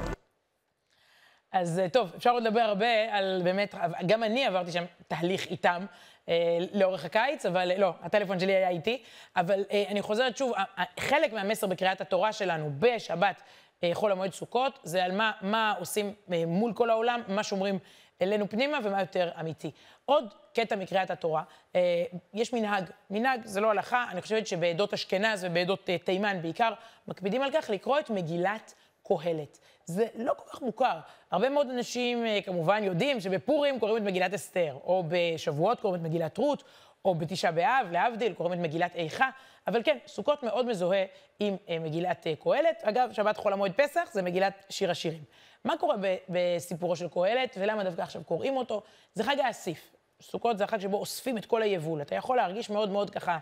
אז 1.53 1.81
טוב, 1.91 2.11
אפשר 2.17 2.31
עוד 2.31 2.43
לדבר 2.43 2.59
הרבה 2.59 3.17
על 3.17 3.41
באמת, 3.43 3.75
גם 4.05 4.23
אני 4.23 4.45
עברתי 4.45 4.71
שם 4.71 4.83
תהליך 5.07 5.45
איתם 5.45 5.85
אה, 6.29 6.57
לאורך 6.73 7.05
הקיץ, 7.05 7.45
אבל 7.45 7.71
לא, 7.77 7.93
הטלפון 8.01 8.39
שלי 8.39 8.55
היה 8.55 8.69
איתי. 8.69 9.03
אבל 9.35 9.63
אה, 9.71 9.83
אני 9.87 10.01
חוזרת 10.01 10.37
שוב, 10.37 10.53
חלק 10.99 11.33
מהמסר 11.33 11.67
בקריאת 11.67 12.01
התורה 12.01 12.33
שלנו 12.33 12.71
בשבת 12.79 13.41
אה, 13.83 13.89
חול 13.93 14.11
המועד 14.11 14.33
סוכות, 14.33 14.79
זה 14.83 15.03
על 15.03 15.11
מה, 15.11 15.31
מה 15.41 15.73
עושים 15.79 16.13
אה, 16.31 16.43
מול 16.47 16.73
כל 16.73 16.89
העולם, 16.89 17.21
מה 17.27 17.43
שומרים 17.43 17.79
אלינו 18.21 18.49
פנימה 18.49 18.79
ומה 18.83 18.99
יותר 18.99 19.29
אמיתי. 19.39 19.71
עוד 20.05 20.33
קטע 20.53 20.75
מקריאת 20.75 21.11
התורה, 21.11 21.43
אה, 21.75 22.03
יש 22.33 22.53
מנהג. 22.53 22.83
מנהג 23.09 23.41
זה 23.45 23.61
לא 23.61 23.71
הלכה, 23.71 24.05
אני 24.11 24.21
חושבת 24.21 24.47
שבעדות 24.47 24.93
אשכנז 24.93 25.45
ובעדות 25.45 25.89
אה, 25.89 25.97
תימן 25.97 26.41
בעיקר, 26.41 26.73
מקפידים 27.07 27.41
על 27.41 27.51
כך 27.53 27.69
לקרוא 27.69 27.99
את 27.99 28.09
מגילת 28.09 28.73
קהלת. 29.07 29.59
זה 29.85 30.07
לא 30.15 30.33
כל 30.37 30.49
כך 30.49 30.61
מוכר. 30.61 30.99
הרבה 31.31 31.49
מאוד 31.49 31.69
אנשים 31.69 32.25
אה, 32.25 32.39
כמובן 32.45 32.83
יודעים 32.83 33.19
שבפורים 33.19 33.79
קוראים 33.79 34.03
את 34.03 34.07
מגילת 34.07 34.33
אסתר, 34.33 34.77
או 34.83 35.03
בשבועות 35.07 35.79
קוראים 35.79 36.01
את 36.01 36.09
מגילת 36.09 36.37
רות, 36.37 36.63
או 37.05 37.15
בתשעה 37.15 37.51
באב, 37.51 37.87
להבדיל, 37.91 38.33
קוראים 38.33 38.53
את 38.53 38.59
מגילת 38.59 38.95
איכה, 38.95 39.29
אבל 39.67 39.83
כן, 39.83 39.97
סוכות 40.07 40.43
מאוד 40.43 40.65
מזוהה 40.65 41.05
עם 41.39 41.57
מגילת 41.81 42.27
קהלת. 42.43 42.81
אגב, 42.83 43.09
שבת 43.11 43.37
חול 43.37 43.53
המועד 43.53 43.71
פסח 43.71 44.09
זה 44.11 44.21
מגילת 44.21 44.65
שיר 44.69 44.91
השירים. 44.91 45.23
מה 45.65 45.77
קורה 45.77 45.95
בסיפורו 46.29 46.95
של 46.95 47.07
קהלת, 47.09 47.57
ולמה 47.59 47.83
דווקא 47.83 48.01
עכשיו 48.01 48.23
קוראים 48.23 48.57
אותו? 48.57 48.81
זה 49.13 49.23
חג 49.23 49.39
האסיף. 49.39 49.95
סוכות 50.21 50.57
זה 50.57 50.63
החג 50.63 50.79
שבו 50.79 50.97
אוספים 50.97 51.37
את 51.37 51.45
כל 51.45 51.61
היבול. 51.61 52.01
אתה 52.01 52.15
יכול 52.15 52.37
להרגיש 52.37 52.69
מאוד 52.69 52.89
מאוד 52.89 53.09
ככה, 53.09 53.37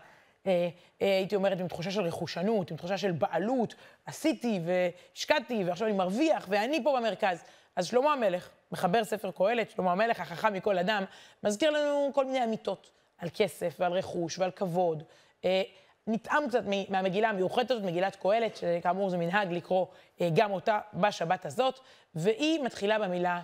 אה, 0.47 0.69
אה, 1.01 1.17
הייתי 1.17 1.35
אומרת, 1.35 1.59
עם 1.59 1.67
תחושה 1.67 1.91
של 1.91 2.01
רכושנות, 2.01 2.71
עם 2.71 2.77
תחושה 2.77 2.97
של 2.97 3.11
בעלות, 3.11 3.75
עשיתי 4.05 4.59
והשקעתי, 4.65 5.63
ועכשיו 5.63 5.87
אני 5.87 5.95
מרוויח, 5.95 6.45
ואני 6.49 6.83
פה 6.83 6.97
במרכז. 6.99 7.43
אז 7.75 7.85
שלמה 7.85 8.13
המלך, 8.13 8.49
מחבר 8.71 9.03
ספר 9.03 9.31
קהלת, 9.31 9.69
שלמה 9.69 9.91
המלך, 9.91 10.19
החכם 10.19 10.53
מכל 10.53 10.77
אדם, 10.77 11.03
מזכיר 11.43 11.69
לנו 11.69 12.11
כל 12.13 12.25
מיני 12.25 12.43
אמיתות 12.43 12.91
על 13.17 13.29
כסף 13.33 13.75
ועל 13.79 13.91
רכוש 13.91 14.39
ועל 14.39 14.51
כבוד. 14.51 15.03
אה, 15.45 15.61
נטעם 16.07 16.47
קצת 16.47 16.63
מהמגילה 16.89 17.29
המיוחדת 17.29 17.71
הזאת, 17.71 17.83
מגילת 17.83 18.15
קהלת, 18.15 18.55
שכאמור 18.55 19.09
זה 19.09 19.17
מנהג 19.17 19.51
לקרוא 19.51 19.85
אה, 20.21 20.29
גם 20.33 20.51
אותה 20.51 20.79
בשבת 20.93 21.45
הזאת, 21.45 21.79
והיא 22.15 22.63
מתחילה 22.63 22.99
במילה 22.99 23.41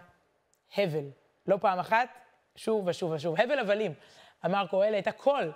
הבל. 0.77 1.09
לא 1.47 1.57
פעם 1.61 1.79
אחת, 1.79 2.09
שוב 2.55 2.87
ושוב 2.87 3.11
ושוב. 3.11 3.41
הבל 3.41 3.59
הבלים, 3.59 3.93
אמר 4.45 4.67
קהלת, 4.67 5.07
הכל 5.07 5.49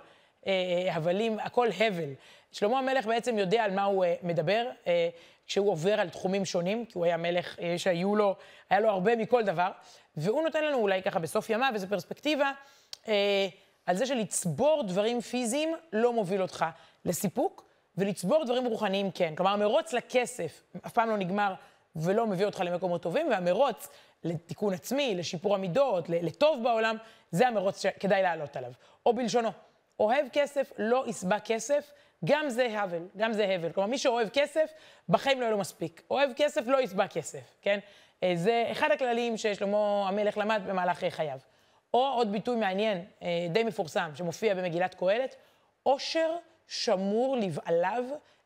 הבלים, 0.90 1.38
הכל 1.38 1.68
הבל. 1.78 2.14
שלמה 2.52 2.78
המלך 2.78 3.06
בעצם 3.06 3.38
יודע 3.38 3.64
על 3.64 3.70
מה 3.70 3.84
הוא 3.84 4.04
אה, 4.04 4.14
מדבר, 4.22 4.70
כשהוא 5.46 5.70
עובר 5.70 6.00
על 6.00 6.08
תחומים 6.08 6.44
שונים, 6.44 6.84
כי 6.84 6.92
הוא 6.94 7.04
היה 7.04 7.16
מלך 7.16 7.58
שהיו 7.76 8.16
לו, 8.16 8.36
היה 8.70 8.80
לו 8.80 8.88
הרבה 8.88 9.16
מכל 9.16 9.42
דבר, 9.42 9.70
והוא 10.16 10.42
נותן 10.42 10.64
לנו 10.64 10.78
אולי 10.78 11.02
ככה 11.02 11.18
בסוף 11.18 11.50
ימיו 11.50 11.70
איזו 11.74 11.86
פרספקטיבה. 11.88 12.52
על 13.86 13.96
זה 13.96 14.06
שלצבור 14.06 14.82
דברים 14.86 15.20
פיזיים 15.20 15.74
לא 15.92 16.12
מוביל 16.12 16.42
אותך 16.42 16.64
לסיפוק, 17.04 17.64
ולצבור 17.98 18.44
דברים 18.44 18.64
רוחניים 18.64 19.10
כן. 19.10 19.34
כלומר, 19.34 19.52
המרוץ 19.52 19.92
לכסף 19.92 20.62
אף 20.86 20.92
פעם 20.92 21.10
לא 21.10 21.16
נגמר 21.16 21.54
ולא 21.96 22.26
מביא 22.26 22.46
אותך 22.46 22.62
למקומות 22.64 23.02
טובים, 23.02 23.28
והמרוץ 23.30 23.88
לתיקון 24.24 24.74
עצמי, 24.74 25.14
לשיפור 25.14 25.54
המידות, 25.54 26.08
לטוב 26.08 26.62
בעולם, 26.62 26.96
זה 27.30 27.48
המרוץ 27.48 27.82
שכדאי 27.82 28.22
לעלות 28.22 28.56
עליו. 28.56 28.72
או 29.06 29.12
בלשונו, 29.12 29.48
אוהב 30.00 30.26
כסף, 30.32 30.72
לא 30.78 31.04
יסבע 31.06 31.38
כסף, 31.40 31.90
גם 32.24 32.48
זה 32.48 32.80
הבל, 32.80 33.02
גם 33.16 33.32
זה 33.32 33.46
הבל. 33.54 33.72
כלומר, 33.72 33.90
מי 33.90 33.98
שאוהב 33.98 34.28
כסף, 34.28 34.72
בחיים 35.08 35.40
לא 35.40 35.44
יהיה 35.44 35.52
לו 35.52 35.58
מספיק. 35.58 36.02
אוהב 36.10 36.30
כסף, 36.36 36.62
לא 36.66 36.80
יסבע 36.80 37.06
כסף, 37.06 37.54
כן? 37.62 37.78
אה, 38.22 38.32
זה 38.34 38.68
אחד 38.72 38.90
הכללים 38.90 39.36
ששלמה 39.36 40.08
המלך 40.08 40.38
למד 40.38 40.62
במהלך 40.66 41.04
חייו. 41.08 41.38
או 41.94 42.06
עוד 42.06 42.32
ביטוי 42.32 42.56
מעניין, 42.56 43.04
אה, 43.22 43.46
די 43.50 43.64
מפורסם, 43.64 44.10
שמופיע 44.14 44.54
במגילת 44.54 44.94
קהלת, 44.94 45.36
עושר 45.82 46.36
שמור 46.68 47.36
לבעליו 47.36 48.04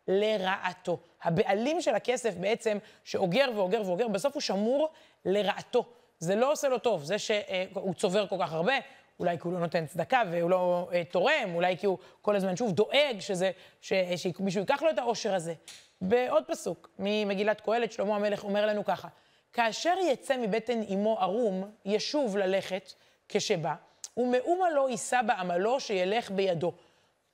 לרעתו. 0.08 0.98
הבעלים 1.22 1.80
של 1.80 1.94
הכסף 1.94 2.34
בעצם, 2.34 2.78
שאוגר 3.04 3.50
ואוגר 3.56 3.82
ואוגר, 3.86 4.08
בסוף 4.08 4.34
הוא 4.34 4.40
שמור 4.40 4.88
לרעתו. 5.24 5.84
זה 6.18 6.36
לא 6.36 6.52
עושה 6.52 6.68
לו 6.68 6.78
טוב, 6.78 7.04
זה 7.04 7.18
שהוא 7.18 7.94
צובר 7.94 8.26
כל 8.26 8.36
כך 8.40 8.52
הרבה, 8.52 8.74
אולי 9.20 9.38
כי 9.38 9.42
הוא 9.42 9.52
לא 9.52 9.58
נותן 9.58 9.86
צדקה 9.86 10.22
והוא 10.30 10.50
לא 10.50 10.88
אה, 10.92 11.02
תורם, 11.04 11.54
אולי 11.54 11.76
כי 11.76 11.86
הוא 11.86 11.98
כל 12.22 12.36
הזמן 12.36 12.56
שוב 12.56 12.72
דואג 12.72 13.16
שזה, 13.20 13.50
ש, 13.80 13.92
שמישהו 14.16 14.60
ייקח 14.60 14.82
לו 14.82 14.90
את 14.90 14.98
העושר 14.98 15.34
הזה. 15.34 15.54
בעוד 16.00 16.44
פסוק 16.46 16.90
ממגילת 16.98 17.60
קהלת, 17.60 17.92
שלמה 17.92 18.16
המלך 18.16 18.44
אומר 18.44 18.66
לנו 18.66 18.84
ככה: 18.84 19.08
כאשר 19.52 19.94
יצא 20.10 20.36
מבטן 20.36 20.82
אמו 20.94 21.20
ערום, 21.20 21.70
ישוב 21.84 22.36
ללכת 22.36 22.92
כשבא, 23.28 23.74
ומאומה 24.16 24.70
לא 24.70 24.90
יישא 24.90 25.22
בעמלו 25.22 25.80
שילך 25.80 26.30
בידו. 26.30 26.72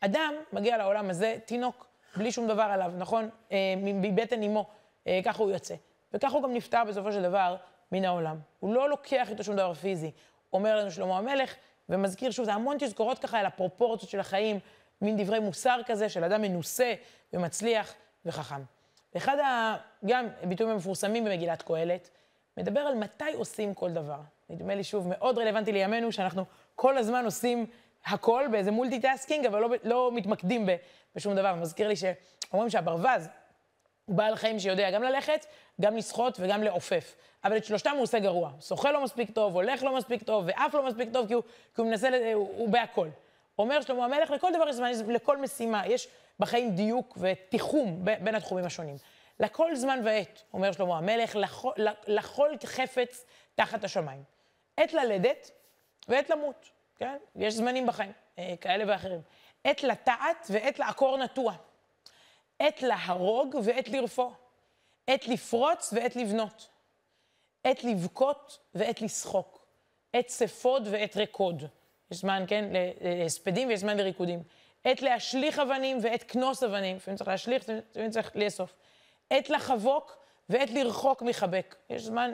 אדם 0.01 0.35
מגיע 0.53 0.79
לעולם 0.79 1.11
הזה 1.11 1.37
תינוק, 1.45 1.87
בלי 2.17 2.33
שום 2.33 2.49
דבר 2.49 2.63
עליו, 2.63 2.93
נכון? 2.99 3.29
אה, 3.53 3.75
מבטן 3.77 4.43
אמו, 4.43 4.67
אה, 5.07 5.21
ככה 5.25 5.43
הוא 5.43 5.51
יוצא. 5.51 5.75
וככה 6.13 6.37
הוא 6.37 6.43
גם 6.43 6.55
נפטר 6.55 6.85
בסופו 6.89 7.13
של 7.13 7.23
דבר 7.23 7.57
מן 7.93 8.05
העולם. 8.05 8.39
הוא 8.61 8.75
לא 8.75 8.89
לוקח 8.89 9.31
איתו 9.31 9.45
שום 9.45 9.57
דבר 9.57 9.75
פיזי. 9.75 10.11
אומר 10.53 10.77
לנו 10.77 10.91
שלמה 10.91 11.19
המלך, 11.19 11.55
ומזכיר 11.89 12.31
שוב, 12.31 12.45
זה 12.45 12.55
המון 12.55 12.77
תזכורות 12.81 13.19
ככה 13.19 13.39
על 13.39 13.47
הפרופורציות 13.47 14.11
של 14.11 14.21
החיים, 14.21 14.59
מין 15.01 15.17
דברי 15.17 15.39
מוסר 15.39 15.81
כזה 15.87 16.09
של 16.09 16.25
אדם 16.25 16.43
מנוסה 16.43 16.95
ומצליח 17.33 17.95
וחכם. 18.27 18.63
אחד 19.17 19.39
ה... 19.39 19.77
גם 20.05 20.27
ביטויים 20.45 20.73
המפורסמים 20.73 21.25
במגילת 21.25 21.63
קהלת, 21.63 22.11
מדבר 22.57 22.81
על 22.81 22.95
מתי 22.95 23.33
עושים 23.35 23.75
כל 23.75 23.91
דבר. 23.91 24.21
נדמה 24.51 24.75
לי 24.75 24.85
שוב 24.85 25.09
מאוד 25.09 25.39
רלוונטי 25.39 25.73
לימינו, 25.73 26.13
שאנחנו 26.13 26.45
כל 26.75 26.99
הזמן 26.99 27.25
עושים 27.25 27.67
הכל 28.05 28.45
באיזה 28.51 28.71
multitasking, 28.71 29.47
אבל 29.47 29.61
לא, 29.61 29.69
לא 29.85 30.11
מתמקדים 30.15 30.69
בשום 31.17 31.35
דבר. 31.35 31.55
מזכיר 31.55 31.89
לי 31.89 31.95
שאומרים 31.97 32.71
שהברווז 32.71 33.29
הוא 34.13 34.19
בעל 34.19 34.37
חיים 34.37 34.61
שיודע 34.61 34.91
גם 34.91 35.03
ללכת, 35.03 35.47
גם 35.81 35.97
לשחות 35.97 36.37
וגם 36.41 36.63
לעופף. 36.63 37.15
אבל 37.45 37.57
את 37.57 37.65
שלושתם 37.65 37.91
הוא 37.95 38.03
עושה 38.03 38.19
גרוע. 38.19 38.51
שוחה 38.61 38.93
לא 38.93 39.05
מספיק 39.05 39.31
טוב, 39.31 39.55
הולך 39.55 39.83
לא 39.83 39.97
מספיק 39.97 40.23
טוב, 40.23 40.45
ואף 40.47 40.75
לא 40.75 40.87
מספיק 40.87 41.09
טוב, 41.13 41.27
כי 41.27 41.35
הוא, 41.35 41.43
כי 41.75 41.81
הוא 41.81 41.91
מנסה, 41.91 42.09
הוא, 42.35 42.49
הוא 42.57 42.69
בהכל. 42.69 43.09
אומר 43.59 43.81
שלמה 43.81 44.05
המלך, 44.05 44.31
לכל 44.31 44.53
דבר 44.55 44.69
יש 44.69 44.77
זמן, 44.77 44.93
לכל 45.09 45.37
משימה, 45.37 45.87
יש 45.87 46.09
בחיים 46.39 46.71
דיוק 46.71 47.19
ותיחום 47.21 48.05
בין 48.05 48.35
התחומים 48.35 48.65
השונים. 48.65 48.97
לכל 49.41 49.77
זמן 49.77 50.01
ועת, 50.05 50.43
אומר 50.55 50.73
שלמה 50.73 50.99
המלך, 50.99 51.37
לכל, 51.37 51.73
לכל 52.07 52.51
חפץ 52.65 53.25
תחת 53.55 53.85
השמיים. 53.85 54.23
עת 54.77 54.93
ללדת 54.93 55.51
ועת 56.09 56.31
למות, 56.31 56.71
כן? 56.97 57.17
יש 57.37 57.55
זמנים 57.55 57.87
בחיים, 57.87 58.13
אה, 58.39 58.55
כאלה 58.61 58.85
ואחרים. 58.87 59.21
עת 59.65 59.83
לטעת 59.83 60.47
ועת 60.51 60.79
לעקור 60.79 61.19
נטוע. 61.19 61.55
עת 62.63 62.83
להרוג 62.83 63.57
ועת 63.65 63.89
לרפוא. 63.89 64.31
עת 65.07 65.29
לפרוץ 65.29 65.93
ועת 65.93 66.17
לבנות. 66.17 66.69
עת 67.65 67.85
לבכות 67.85 68.59
ועת 68.75 69.03
לשחוק. 69.03 69.67
עת 70.13 70.29
ספוד 70.29 70.89
ועת 70.91 71.17
רקוד. 71.17 71.63
יש 72.11 72.19
זמן, 72.19 72.45
כן, 72.49 72.65
להספדים 73.01 73.69
ויש 73.69 73.81
זמן 73.81 73.97
לריקודים. 73.97 74.43
עת 74.85 75.03
להשליך 75.03 75.59
אבנים 75.59 75.99
ועת 76.03 76.23
כנוס 76.23 76.63
אבנים. 76.63 76.97
לפעמים 76.97 77.17
צריך 77.19 77.29
להשליך, 77.29 77.65
לפעמים 77.91 78.11
צריך 78.11 78.31
לאסוף. 78.35 78.75
עת 79.31 79.51
לחבוק 79.51 80.17
ועת 80.49 80.71
לרחוק 80.71 81.23
מחבק. 81.23 81.77
יש 81.91 82.03
זמן 82.03 82.33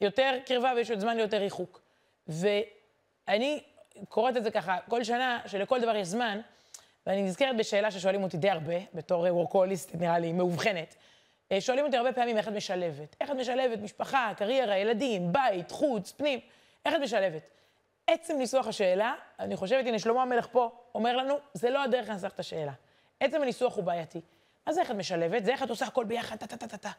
ליותר 0.00 0.38
קרבה 0.46 0.72
ויש 0.76 0.90
עוד 0.90 1.00
זמן 1.00 1.16
ליותר 1.16 1.38
ריחוק. 1.38 1.80
ואני 2.28 3.62
קוראת 4.08 4.36
את 4.36 4.44
זה 4.44 4.50
ככה 4.50 4.78
כל 4.88 5.04
שנה, 5.04 5.40
שלכל 5.46 5.80
דבר 5.80 5.96
יש 5.96 6.08
זמן, 6.08 6.40
ואני 7.06 7.22
נזכרת 7.22 7.56
בשאלה 7.56 7.90
ששואלים 7.90 8.22
אותי 8.22 8.36
די 8.36 8.50
הרבה, 8.50 8.74
בתור 8.94 9.26
וורקוליסט, 9.30 9.94
נראה 9.94 10.18
לי, 10.18 10.32
מאובחנת. 10.32 10.94
אה, 11.52 11.60
שואלים 11.60 11.84
אותי 11.84 11.96
הרבה 11.96 12.12
פעמים 12.12 12.36
איך 12.36 12.48
את 12.48 12.52
משלבת. 12.52 13.16
איך 13.20 13.30
את 13.30 13.36
משלבת 13.36 13.78
משפחה, 13.78 14.32
קריירה, 14.36 14.76
ילדים, 14.76 15.32
בית, 15.32 15.70
חוץ, 15.70 16.12
פנים, 16.12 16.40
איך 16.86 16.94
את 16.94 17.00
משלבת? 17.00 17.42
עצם 18.06 18.38
ניסוח 18.38 18.66
השאלה, 18.66 19.14
אני 19.38 19.56
חושבת, 19.56 19.86
הנה, 19.86 19.98
שלמה 19.98 20.22
המלך 20.22 20.46
פה 20.52 20.70
אומר 20.94 21.16
לנו, 21.16 21.34
זה 21.54 21.70
לא 21.70 21.82
הדרך 21.82 22.08
לנסח 22.08 22.32
את 22.34 22.40
השאלה. 22.40 22.72
עצם 23.20 23.42
הניסוח 23.42 23.76
הוא 23.76 23.84
בעייתי. 23.84 24.20
מה 24.66 24.72
זה 24.72 24.80
איך 24.80 24.90
את 24.90 24.96
משלבת? 24.96 25.44
זה 25.44 25.52
איך 25.52 25.62
את 25.62 25.70
עושה 25.70 25.86
הכל 25.86 26.04
ביחד, 26.04 26.36
טה-טה-טה-טה. 26.36 26.90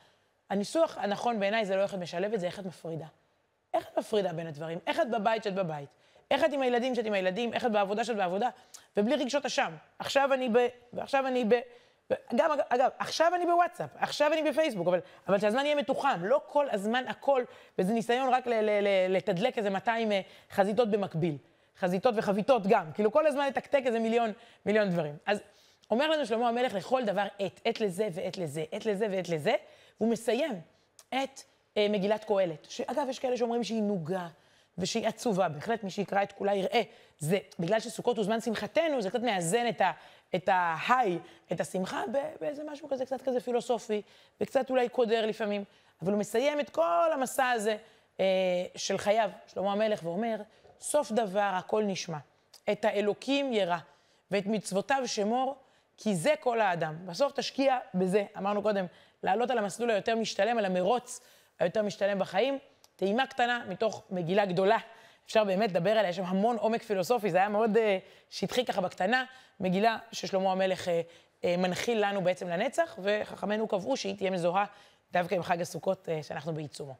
הניסוח 0.49 0.97
הנכון 0.97 1.39
בעיניי 1.39 1.65
זה 1.65 1.75
לא 1.75 1.81
איך 1.81 1.93
את 1.93 1.99
משלבת, 1.99 2.39
זה 2.39 2.45
איך 2.45 2.59
את 2.59 2.65
מפרידה. 2.65 3.05
איך 3.73 3.87
את 3.87 3.97
מפרידה 3.97 4.33
בין 4.33 4.47
הדברים? 4.47 4.79
איך 4.87 4.99
את 4.99 5.09
בבית 5.09 5.43
שאת 5.43 5.53
בבית? 5.55 5.89
איך 6.33 6.43
את 6.43 6.53
עם 6.53 6.61
הילדים 6.61 6.95
שאת 6.95 7.05
עם 7.05 7.13
הילדים? 7.13 7.53
איך 7.53 7.65
את 7.65 7.71
בעבודה 7.71 8.03
שאת 8.03 8.15
בעבודה? 8.15 8.49
ובלי 8.97 9.15
רגשות 9.15 9.45
אשם. 9.45 9.71
עכשיו 9.99 10.33
אני 10.33 10.49
ב... 10.49 10.67
ועכשיו 10.93 11.27
אני 11.27 11.45
ב... 11.45 11.53
גם, 12.35 12.51
אגב, 12.69 12.89
עכשיו 12.99 13.31
אני 13.35 13.45
בוואטסאפ, 13.45 13.89
עכשיו 13.95 14.33
אני 14.33 14.51
בפייסבוק, 14.51 14.87
אבל, 14.87 14.99
אבל 15.27 15.39
שהזמן 15.39 15.65
יהיה 15.65 15.75
מתוחם, 15.75 16.19
לא 16.21 16.41
כל 16.47 16.69
הזמן 16.71 17.03
הכל, 17.07 17.43
וזה 17.79 17.93
ניסיון 17.93 18.33
רק 18.33 18.47
ל- 18.47 18.53
ל- 18.53 18.83
ל- 18.83 19.15
לתדלק 19.15 19.57
איזה 19.57 19.69
200 19.69 20.11
אה, 20.11 20.21
חזיתות 20.51 20.91
במקביל. 20.91 21.37
חזיתות 21.79 22.13
וחביתות 22.17 22.67
גם, 22.67 22.91
כאילו 22.93 23.11
כל 23.11 23.27
הזמן 23.27 23.47
לתקתק 23.47 23.81
איזה 23.85 23.99
מיליון, 23.99 24.31
מיליון 24.65 24.89
דברים. 24.89 25.17
אז 25.25 25.41
אומר 25.91 26.11
לנו 26.11 26.25
שלמה 26.25 26.49
המלך 26.49 26.73
לכל 26.73 27.03
דבר 27.05 27.25
עת, 27.39 27.61
עת 27.65 27.81
לזה 27.81 28.07
ועת 28.13 28.37
לזה, 28.37 28.63
עת 28.71 28.85
לזה 28.85 29.07
ועת 29.11 29.29
לזה, 29.29 29.53
והוא 29.99 30.11
מסיים 30.11 30.61
את 31.09 31.41
אה, 31.77 31.87
מגילת 31.89 32.23
קהלת, 32.23 32.67
שאגב, 32.69 33.05
יש 33.09 33.19
כאלה 33.19 33.37
שאומרים 33.37 33.63
שהיא 33.63 33.83
נוגה, 33.83 34.27
ושהיא 34.77 35.07
עצובה, 35.07 35.49
בהחלט 35.49 35.83
מי 35.83 35.89
שיקרא 35.89 36.23
את 36.23 36.31
כולה 36.31 36.55
יראה. 36.55 36.81
זה, 37.19 37.37
בגלל 37.59 37.79
שסוכות 37.79 38.17
הוא 38.17 38.25
זמן 38.25 38.41
שמחתנו, 38.41 39.01
זה 39.01 39.09
קצת 39.09 39.21
מאזן 39.21 39.67
את, 39.69 39.81
ה, 39.81 39.91
את 40.35 40.49
ההיי, 40.51 41.19
את 41.51 41.61
השמחה, 41.61 42.03
באיזה 42.41 42.63
משהו 42.71 42.89
כזה, 42.89 43.05
קצת 43.05 43.21
כזה 43.21 43.39
פילוסופי, 43.39 44.01
וקצת 44.41 44.69
אולי 44.69 44.89
קודר 44.89 45.25
לפעמים. 45.25 45.63
אבל 46.01 46.11
הוא 46.11 46.19
מסיים 46.19 46.59
את 46.59 46.69
כל 46.69 47.09
המסע 47.13 47.49
הזה 47.49 47.77
אה, 48.19 48.25
של 48.75 48.97
חייו, 48.97 49.29
שלמה 49.47 49.71
המלך, 49.71 49.99
ואומר, 50.03 50.35
סוף 50.79 51.11
דבר 51.11 51.51
הכל 51.53 51.83
נשמע. 51.83 52.17
את 52.71 52.85
האלוקים 52.85 53.53
ירא, 53.53 53.77
ואת 54.31 54.45
מצוותיו 54.45 55.01
שמור, 55.05 55.55
כי 55.97 56.15
זה 56.15 56.33
כל 56.39 56.61
האדם. 56.61 56.95
בסוף 57.05 57.33
תשקיע 57.33 57.77
בזה, 57.93 58.25
אמרנו 58.37 58.61
קודם, 58.61 58.85
לעלות 59.23 59.51
על 59.51 59.57
המסלול 59.57 59.89
היותר 59.89 60.15
משתלם, 60.15 60.57
על 60.57 60.65
המרוץ 60.65 61.21
היותר 61.59 61.81
משתלם 61.83 62.19
בחיים. 62.19 62.59
טעימה 63.03 63.27
קטנה 63.27 63.61
מתוך 63.69 64.03
מגילה 64.09 64.45
גדולה. 64.45 64.77
אפשר 65.25 65.43
באמת 65.43 65.69
לדבר 65.69 65.91
עליה, 65.91 66.09
יש 66.09 66.15
שם 66.15 66.23
המון 66.23 66.57
עומק 66.57 66.83
פילוסופי, 66.83 67.29
זה 67.31 67.37
היה 67.37 67.49
מאוד 67.49 67.77
uh, 67.77 67.79
שטחי 68.29 68.65
ככה 68.65 68.81
בקטנה, 68.81 69.23
מגילה 69.59 69.97
ששלמה 70.11 70.51
המלך 70.51 70.87
uh, 70.87 70.89
uh, 70.89 71.45
מנחיל 71.57 72.05
לנו 72.07 72.21
בעצם 72.21 72.47
לנצח, 72.47 72.99
וחכמינו 73.03 73.67
קבעו 73.67 73.97
שהיא 73.97 74.17
תהיה 74.17 74.31
מזוהה 74.31 74.65
דווקא 75.11 75.35
עם 75.35 75.43
חג 75.43 75.61
הסוכות 75.61 76.07
uh, 76.07 76.23
שאנחנו 76.23 76.53
בעיצומו. 76.53 76.95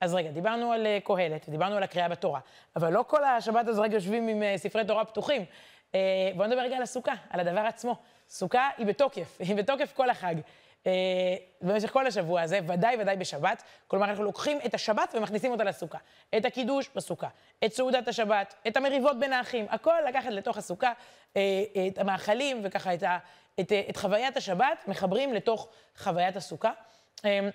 אז 0.00 0.14
רגע, 0.14 0.30
דיברנו 0.30 0.72
על 0.72 0.86
uh, 0.86 1.06
קהלת, 1.06 1.48
דיברנו 1.48 1.76
על 1.76 1.82
הקריאה 1.82 2.08
בתורה, 2.08 2.40
אבל 2.76 2.92
לא 2.92 3.04
כל 3.06 3.24
השבת 3.24 3.68
הזו 3.68 3.82
רגע 3.82 3.94
יושבים 3.94 4.28
עם 4.28 4.42
uh, 4.42 4.58
ספרי 4.58 4.84
תורה 4.84 5.04
פתוחים. 5.04 5.44
Uh, 5.92 5.94
בואו 6.36 6.48
נדבר 6.48 6.60
רגע 6.60 6.76
על 6.76 6.82
הסוכה, 6.82 7.14
על 7.30 7.40
הדבר 7.40 7.60
עצמו. 7.60 7.96
סוכה 8.28 8.68
היא 8.76 8.86
בתוקף, 8.86 9.36
היא 9.38 9.56
בתוקף 9.56 9.92
כל 9.92 10.10
החג. 10.10 10.34
אה, 10.86 10.92
במשך 11.62 11.90
כל 11.90 12.06
השבוע 12.06 12.42
הזה, 12.42 12.60
ודאי 12.68 12.96
ודאי 13.00 13.16
בשבת. 13.16 13.62
כלומר, 13.86 14.06
אנחנו 14.06 14.24
לוקחים 14.24 14.58
את 14.66 14.74
השבת 14.74 15.14
ומכניסים 15.18 15.52
אותה 15.52 15.64
לסוכה. 15.64 15.98
את 16.36 16.44
הקידוש 16.44 16.90
בסוכה, 16.94 17.28
את 17.64 17.72
סעודת 17.72 18.08
השבת, 18.08 18.54
את 18.68 18.76
המריבות 18.76 19.18
בין 19.18 19.32
האחים, 19.32 19.66
הכל 19.68 19.98
לקחת 20.08 20.30
לתוך 20.30 20.56
הסוכה, 20.56 20.92
אה, 21.36 21.42
את 21.88 21.98
המאכלים 21.98 22.60
וככה 22.64 22.94
את, 22.94 23.02
ה, 23.02 23.18
את, 23.60 23.72
את 23.90 23.96
חוויית 23.96 24.36
השבת, 24.36 24.84
מחברים 24.88 25.34
לתוך 25.34 25.68
חוויית 25.96 26.36
הסוכה. 26.36 26.72
אה, 27.24 27.48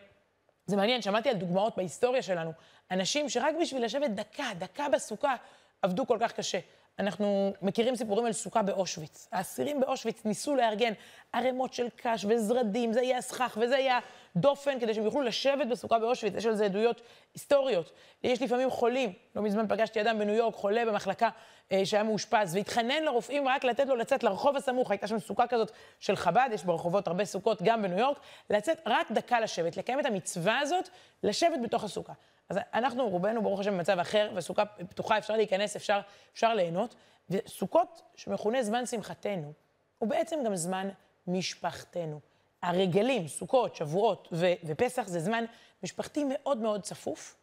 זה 0.65 0.75
מעניין, 0.77 1.01
שמעתי 1.01 1.29
על 1.29 1.35
דוגמאות 1.35 1.77
בהיסטוריה 1.77 2.21
שלנו, 2.21 2.51
אנשים 2.91 3.29
שרק 3.29 3.55
בשביל 3.61 3.85
לשבת 3.85 4.09
דקה, 4.09 4.47
דקה 4.57 4.89
בסוכה, 4.89 5.35
עבדו 5.81 6.07
כל 6.07 6.17
כך 6.21 6.31
קשה. 6.31 6.59
אנחנו 6.99 7.53
מכירים 7.61 7.95
סיפורים 7.95 8.25
על 8.25 8.33
סוכה 8.33 8.61
באושוויץ. 8.61 9.27
האסירים 9.31 9.79
באושוויץ 9.79 10.25
ניסו 10.25 10.55
לארגן 10.55 10.93
ערימות 11.33 11.73
של 11.73 11.87
קש 11.95 12.25
וזרדים, 12.29 12.93
זה 12.93 13.01
יהיה 13.01 13.17
הסכך 13.17 13.57
וזה 13.61 13.77
יהיה 13.77 13.99
דופן, 14.35 14.79
כדי 14.79 14.93
שהם 14.93 15.03
יוכלו 15.03 15.21
לשבת 15.21 15.67
בסוכה 15.67 15.99
באושוויץ. 15.99 16.33
יש 16.35 16.45
על 16.45 16.55
זה 16.55 16.65
עדויות 16.65 17.01
היסטוריות. 17.33 17.91
יש 18.23 18.41
לפעמים 18.41 18.69
חולים. 18.69 19.13
לא 19.35 19.41
מזמן 19.41 19.67
פגשתי 19.67 20.01
אדם 20.01 20.19
בניו 20.19 20.35
יורק, 20.35 20.55
חולה 20.55 20.85
במחלקה 20.85 21.29
אה, 21.71 21.85
שהיה 21.85 22.03
מאושפז, 22.03 22.55
והתחנן 22.55 23.03
לרופאים 23.03 23.47
רק 23.47 23.63
לתת 23.63 23.87
לו 23.87 23.95
לצאת 23.95 24.23
לרחוב 24.23 24.55
הסמוך. 24.55 24.91
הייתה 24.91 25.07
שם 25.07 25.19
סוכה 25.19 25.47
כזאת 25.47 25.71
של 25.99 26.15
חב"ד, 26.15 26.49
יש 26.53 26.63
ברחובות 26.63 27.07
הרבה 27.07 27.25
סוכות 27.25 27.61
גם 27.61 27.81
בניו 27.81 27.99
יורק, 27.99 28.19
לצאת 28.49 28.81
רק 28.85 29.11
דקה 29.11 29.39
לשבת, 29.39 29.77
לקיים 29.77 29.99
את 29.99 30.05
המצווה 30.05 30.59
הזאת, 30.59 30.89
לשבת 31.23 31.59
בתוך 31.63 31.83
הסוכה. 31.83 32.13
אז 32.51 32.59
אנחנו, 32.73 33.09
רובנו, 33.09 33.41
ברוך 33.41 33.59
השם, 33.59 33.71
במצב 33.73 33.99
אחר, 33.99 34.31
וסוכה 34.35 34.65
פתוחה, 34.65 35.17
אפשר 35.17 35.35
להיכנס, 35.35 35.75
אפשר, 35.75 35.99
אפשר 36.33 36.53
ליהנות. 36.53 36.95
וסוכות, 37.29 38.01
שמכונה 38.15 38.63
זמן 38.63 38.85
שמחתנו, 38.85 39.53
הוא 39.97 40.09
בעצם 40.09 40.39
גם 40.45 40.55
זמן 40.55 40.89
משפחתנו. 41.27 42.19
הרגלים, 42.63 43.27
סוכות, 43.27 43.75
שבועות 43.75 44.27
ו- 44.31 44.53
ופסח 44.63 45.07
זה 45.07 45.19
זמן 45.19 45.45
משפחתי 45.83 46.23
מאוד 46.29 46.57
מאוד 46.57 46.81
צפוף. 46.81 47.35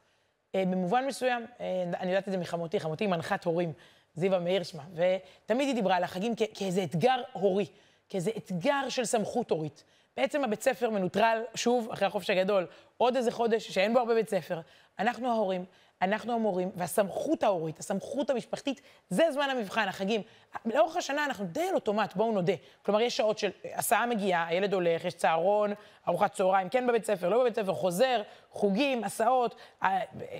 אה, 0.55 0.65
במובן 0.67 1.07
מסוים, 1.07 1.47
אה, 1.61 1.85
אני 2.01 2.11
יודעת 2.11 2.29
את 2.29 2.33
זה 2.33 2.39
מחמותי, 2.39 2.81
חמותי 2.81 3.07
מנחת 3.07 3.45
הורים, 3.45 3.73
זיווה 4.15 4.39
מאיר 4.39 4.63
שמה, 4.63 4.83
ותמיד 4.95 5.67
היא 5.69 5.75
דיברה 5.75 5.97
על 5.97 6.05
החגים 6.05 6.35
כ- 6.37 6.43
כאיזה 6.55 6.83
אתגר 6.85 7.23
הורי, 7.33 7.67
כאיזה 8.09 8.31
אתגר 8.37 8.89
של 8.89 9.05
סמכות 9.05 9.51
הורית. 9.51 9.85
בעצם 10.19 10.45
הבית 10.45 10.63
ספר 10.63 10.91
מנוטרל, 10.91 11.43
שוב, 11.55 11.91
אחרי 11.93 12.07
החופש 12.07 12.31
הגדול, 12.31 12.67
עוד 12.97 13.17
איזה 13.17 13.31
חודש 13.31 13.71
שאין 13.71 13.93
בו 13.93 13.99
הרבה 13.99 14.15
בית 14.15 14.29
ספר. 14.29 14.61
אנחנו 14.99 15.29
ההורים, 15.29 15.65
אנחנו 16.03 16.35
המורים, 16.35 16.71
והסמכות 16.77 17.43
ההורית, 17.43 17.79
הסמכות 17.79 18.31
המשפחתית, 18.31 18.81
זה 19.11 19.25
זמן 19.33 19.51
המבחן, 19.51 19.89
החגים. 19.89 20.23
לאורך 20.65 20.97
השנה 20.97 21.25
אנחנו 21.25 21.45
די 21.45 21.69
על 21.69 21.75
אוטומט, 21.75 22.17
בואו 22.17 22.33
נודה. 22.33 22.53
כלומר, 22.83 23.01
יש 23.01 23.17
שעות 23.17 23.39
של 23.39 23.51
הסעה 23.75 24.07
מגיעה, 24.07 24.47
הילד 24.47 24.75
הולך, 24.75 25.05
יש 25.05 25.15
צהרון, 25.15 25.73
ארוחת 26.09 26.33
צהריים, 26.33 26.69
כן 26.69 26.87
בבית 26.87 27.05
ספר, 27.05 27.29
לא 27.29 27.41
בבית 27.41 27.55
ספר, 27.55 27.75
חוזר, 27.75 28.23
חוגים, 28.51 29.05
הסעות, 29.05 29.55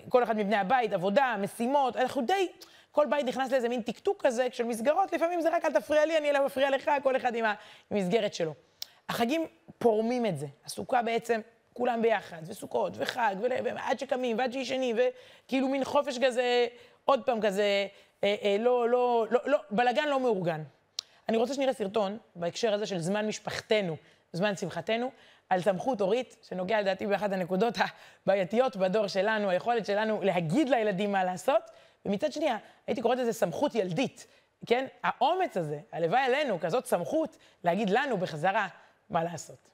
כל 0.09 0.23
אחד 0.23 0.37
מבני 0.37 0.57
הבית, 0.57 0.93
עבודה, 0.93 1.37
משימות, 1.39 1.97
אנחנו 1.97 2.23
די... 2.23 2.49
כל 2.93 3.07
בית 3.07 3.27
נכנס 3.27 3.53
לאיזה 3.53 3.69
מין 3.69 3.83
טקטוק 3.83 4.27
כזה 4.27 4.49
של 4.53 4.65
מסגרות, 4.65 5.13
לפעמים 5.13 5.41
זה 5.41 5.49
רק 5.57 5.65
אל 5.65 5.73
תפריע 5.73 6.07
לי, 6.07 6.19
אני 6.19 6.31
אלא 6.31 6.47
מפריע 6.47 6.71
לך, 6.71 6.91
כל 7.03 7.17
אחד 7.17 7.35
עם 7.35 7.45
המסגרת 7.91 8.35
שלו. 8.35 8.55
החגים 9.09 9.47
פורמים 9.79 10.27
את 10.27 10.39
זה. 10.39 10.47
הסוכה 10.65 11.03
בעצם, 11.03 11.41
כולם 11.73 12.03
ביחד, 12.03 12.43
וסוכות, 12.47 12.93
וחג, 12.97 13.35
ועד 13.65 13.99
שקמים, 13.99 14.39
ועד 14.39 14.53
שישנים, 14.53 14.97
וכאילו 14.99 15.69
מין 15.69 15.85
חופש 15.85 16.19
כזה 16.25 16.67
עוד 17.05 17.23
פעם 17.27 17.41
כזה, 17.41 17.87
אה, 18.25 18.37
אה, 18.43 18.57
לא, 18.59 18.89
לא, 18.89 19.27
לא, 19.31 19.41
לא, 19.45 19.59
בלגן 19.71 20.09
לא 20.09 20.21
מאורגן. 20.21 20.63
אני 21.29 21.37
רוצה 21.37 21.55
שנראה 21.55 21.73
סרטון 21.73 22.19
בהקשר 22.37 22.75
הזה 22.75 22.87
של 22.87 22.99
זמן 22.99 23.27
משפחתנו, 23.27 23.97
זמן 24.33 24.57
שמחתנו, 24.57 25.11
על 25.49 25.61
סמכות 25.61 26.01
הורית, 26.01 26.37
שנוגע 26.49 26.81
לדעתי 26.81 27.07
באחת 27.07 27.33
הנקודות 27.33 27.75
הבעייתיות 28.25 28.77
בדור 28.77 29.07
שלנו, 29.07 29.51
היכולת 29.51 29.87
שלנו 29.87 30.23
להגיד 30.23 30.69
לילדים 30.69 31.13
מה 31.13 31.25
לעשות, 31.25 31.63
ומצד 32.07 32.33
שני, 32.33 32.49
הייתי 32.87 33.03
קוראת 33.03 33.19
לזה 33.19 33.33
סמכות 33.33 33.75
ילדית, 33.75 34.27
כן? 34.67 34.87
האומץ 35.03 35.57
הזה, 35.57 35.79
הלוואי 35.93 36.21
עלינו, 36.21 36.61
כזאת 36.61 36.87
סמכות, 36.87 37.37
להגיד 37.65 37.91
לנו 37.91 38.17
בחזרה 38.17 38.69
מה 39.11 39.25
לעשות. 39.25 39.69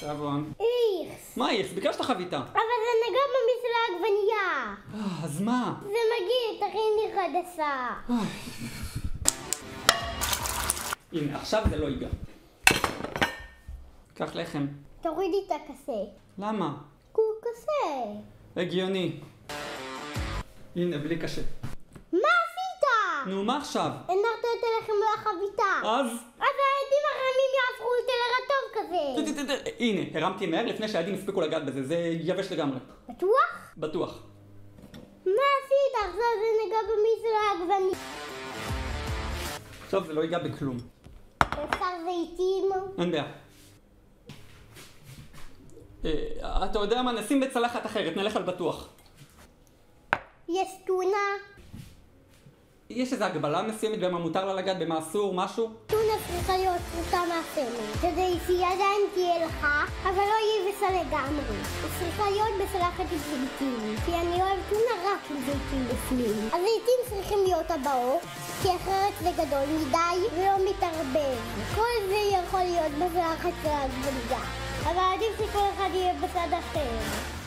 תיאבון. 0.00 0.52
איכס. 0.60 1.36
מה 1.36 1.50
איכס? 1.50 1.72
ביקשת 1.72 2.00
חביתה. 2.00 2.36
אבל 2.36 2.52
זה 2.54 2.92
נגע 3.08 3.20
במזל 3.32 3.74
העגבנייה. 3.78 4.74
אה, 4.94 5.24
אז 5.24 5.40
מה? 5.40 5.74
זה 5.82 5.88
מגעיל, 5.88 6.68
תכין 6.70 6.92
לי 6.98 7.12
חדשה. 7.14 7.88
הנה, 11.12 11.36
עכשיו 11.36 11.62
זה 11.70 11.76
לא 11.76 11.86
ייגע. 11.86 12.08
קח 14.14 14.34
לחם. 14.34 14.66
תורידי 15.00 15.36
את 15.46 15.52
הכסה. 15.52 15.92
למה? 16.38 16.74
כי 17.14 17.20
הוא 17.20 17.34
כסה. 17.42 18.02
הגיוני. 18.56 19.20
הנה, 20.76 20.98
בלי 20.98 21.18
קשה. 21.18 21.61
נו, 23.26 23.44
מה 23.44 23.56
עכשיו? 23.56 23.90
הנחת 24.08 24.44
את 24.58 24.64
הלחם 24.64 24.92
לחביתה. 25.14 25.88
אז? 25.88 26.06
אז 26.40 26.54
הילדים 26.62 27.02
החמים 27.10 27.50
יהפכו 27.58 27.88
את 28.00 28.06
זה 28.06 28.12
לרטוב 28.22 28.64
כזה. 28.74 29.72
הנה, 29.78 30.00
הרמתי 30.14 30.46
מהר 30.46 30.66
לפני 30.66 30.88
שהילדים 30.88 31.14
הספיקו 31.14 31.40
לגעת 31.40 31.64
בזה, 31.64 31.82
זה 31.82 31.96
יבש 32.20 32.52
לגמרי. 32.52 32.78
בטוח? 33.08 33.72
בטוח. 33.76 34.18
מה 35.26 35.32
עשית? 35.64 35.94
עכשיו 35.94 36.28
זה 36.40 36.66
נגע 36.66 36.76
במזל 36.82 37.34
העגבנייה. 37.48 37.98
טוב, 39.90 40.06
זה 40.06 40.12
לא 40.12 40.20
ייגע 40.20 40.38
בכלום. 40.38 40.76
אפשר 41.42 41.86
זיתים? 42.04 42.70
אין 42.98 43.10
בעיה. 43.10 43.24
אה, 46.04 46.64
אתה 46.64 46.78
יודע 46.78 47.02
מה? 47.02 47.12
נשים 47.12 47.40
בצלחת 47.40 47.86
אחרת, 47.86 48.16
נלך 48.16 48.36
על 48.36 48.42
בטוח. 48.42 48.88
יש 50.48 50.68
טונה? 50.86 51.26
יש 52.94 53.12
איזו 53.12 53.24
הגבלה 53.24 53.62
מסוימת 53.62 54.00
במה 54.00 54.18
מותר 54.18 54.44
לה 54.44 54.54
לגעת, 54.54 54.78
במה 54.78 54.98
אסור, 54.98 55.34
משהו? 55.34 55.70
טונה 55.86 56.12
צריכה 56.26 56.56
להיות 56.56 56.80
פרוטה 56.92 57.20
מהסמל. 57.28 57.92
כדי 58.00 58.34
שהיא 58.46 58.66
עדיין 58.66 59.00
תהיה 59.14 59.46
לך, 59.46 59.66
אבל 60.02 60.16
לא 60.16 60.36
יהיה 60.44 60.72
בסל 60.72 60.94
לגמרי. 61.06 61.56
היא 61.82 61.90
צריכה 61.98 62.30
להיות 62.30 62.48
בסלחת 62.62 63.12
עם 63.12 63.18
זיתים. 63.18 63.96
כי 64.06 64.14
אני 64.14 64.42
אוהב 64.42 64.58
טונה 64.70 64.94
רק 65.04 65.30
עם 65.30 65.36
זיתים 65.36 65.84
בפנים. 65.88 66.48
הזיתים 66.52 67.00
צריכים 67.08 67.38
להיות 67.44 67.70
הבאות, 67.70 68.20
כי 68.62 68.68
אחרת 68.68 69.12
זה 69.22 69.30
גדול 69.32 69.66
מדי 69.76 70.26
ולא 70.34 70.70
מתערבב. 70.70 71.38
כל 71.74 72.08
זה 72.08 72.36
יכול 72.38 72.60
להיות 72.60 72.92
בסלחת 72.92 73.52
של 73.62 73.68
העגבנייה. 73.68 74.42
אבל 74.84 75.02
עדיף 75.14 75.36
שכל 75.36 75.64
אחד 75.76 75.88
יהיה 75.94 76.14
בצד 76.14 76.48
אחר. 76.58 77.41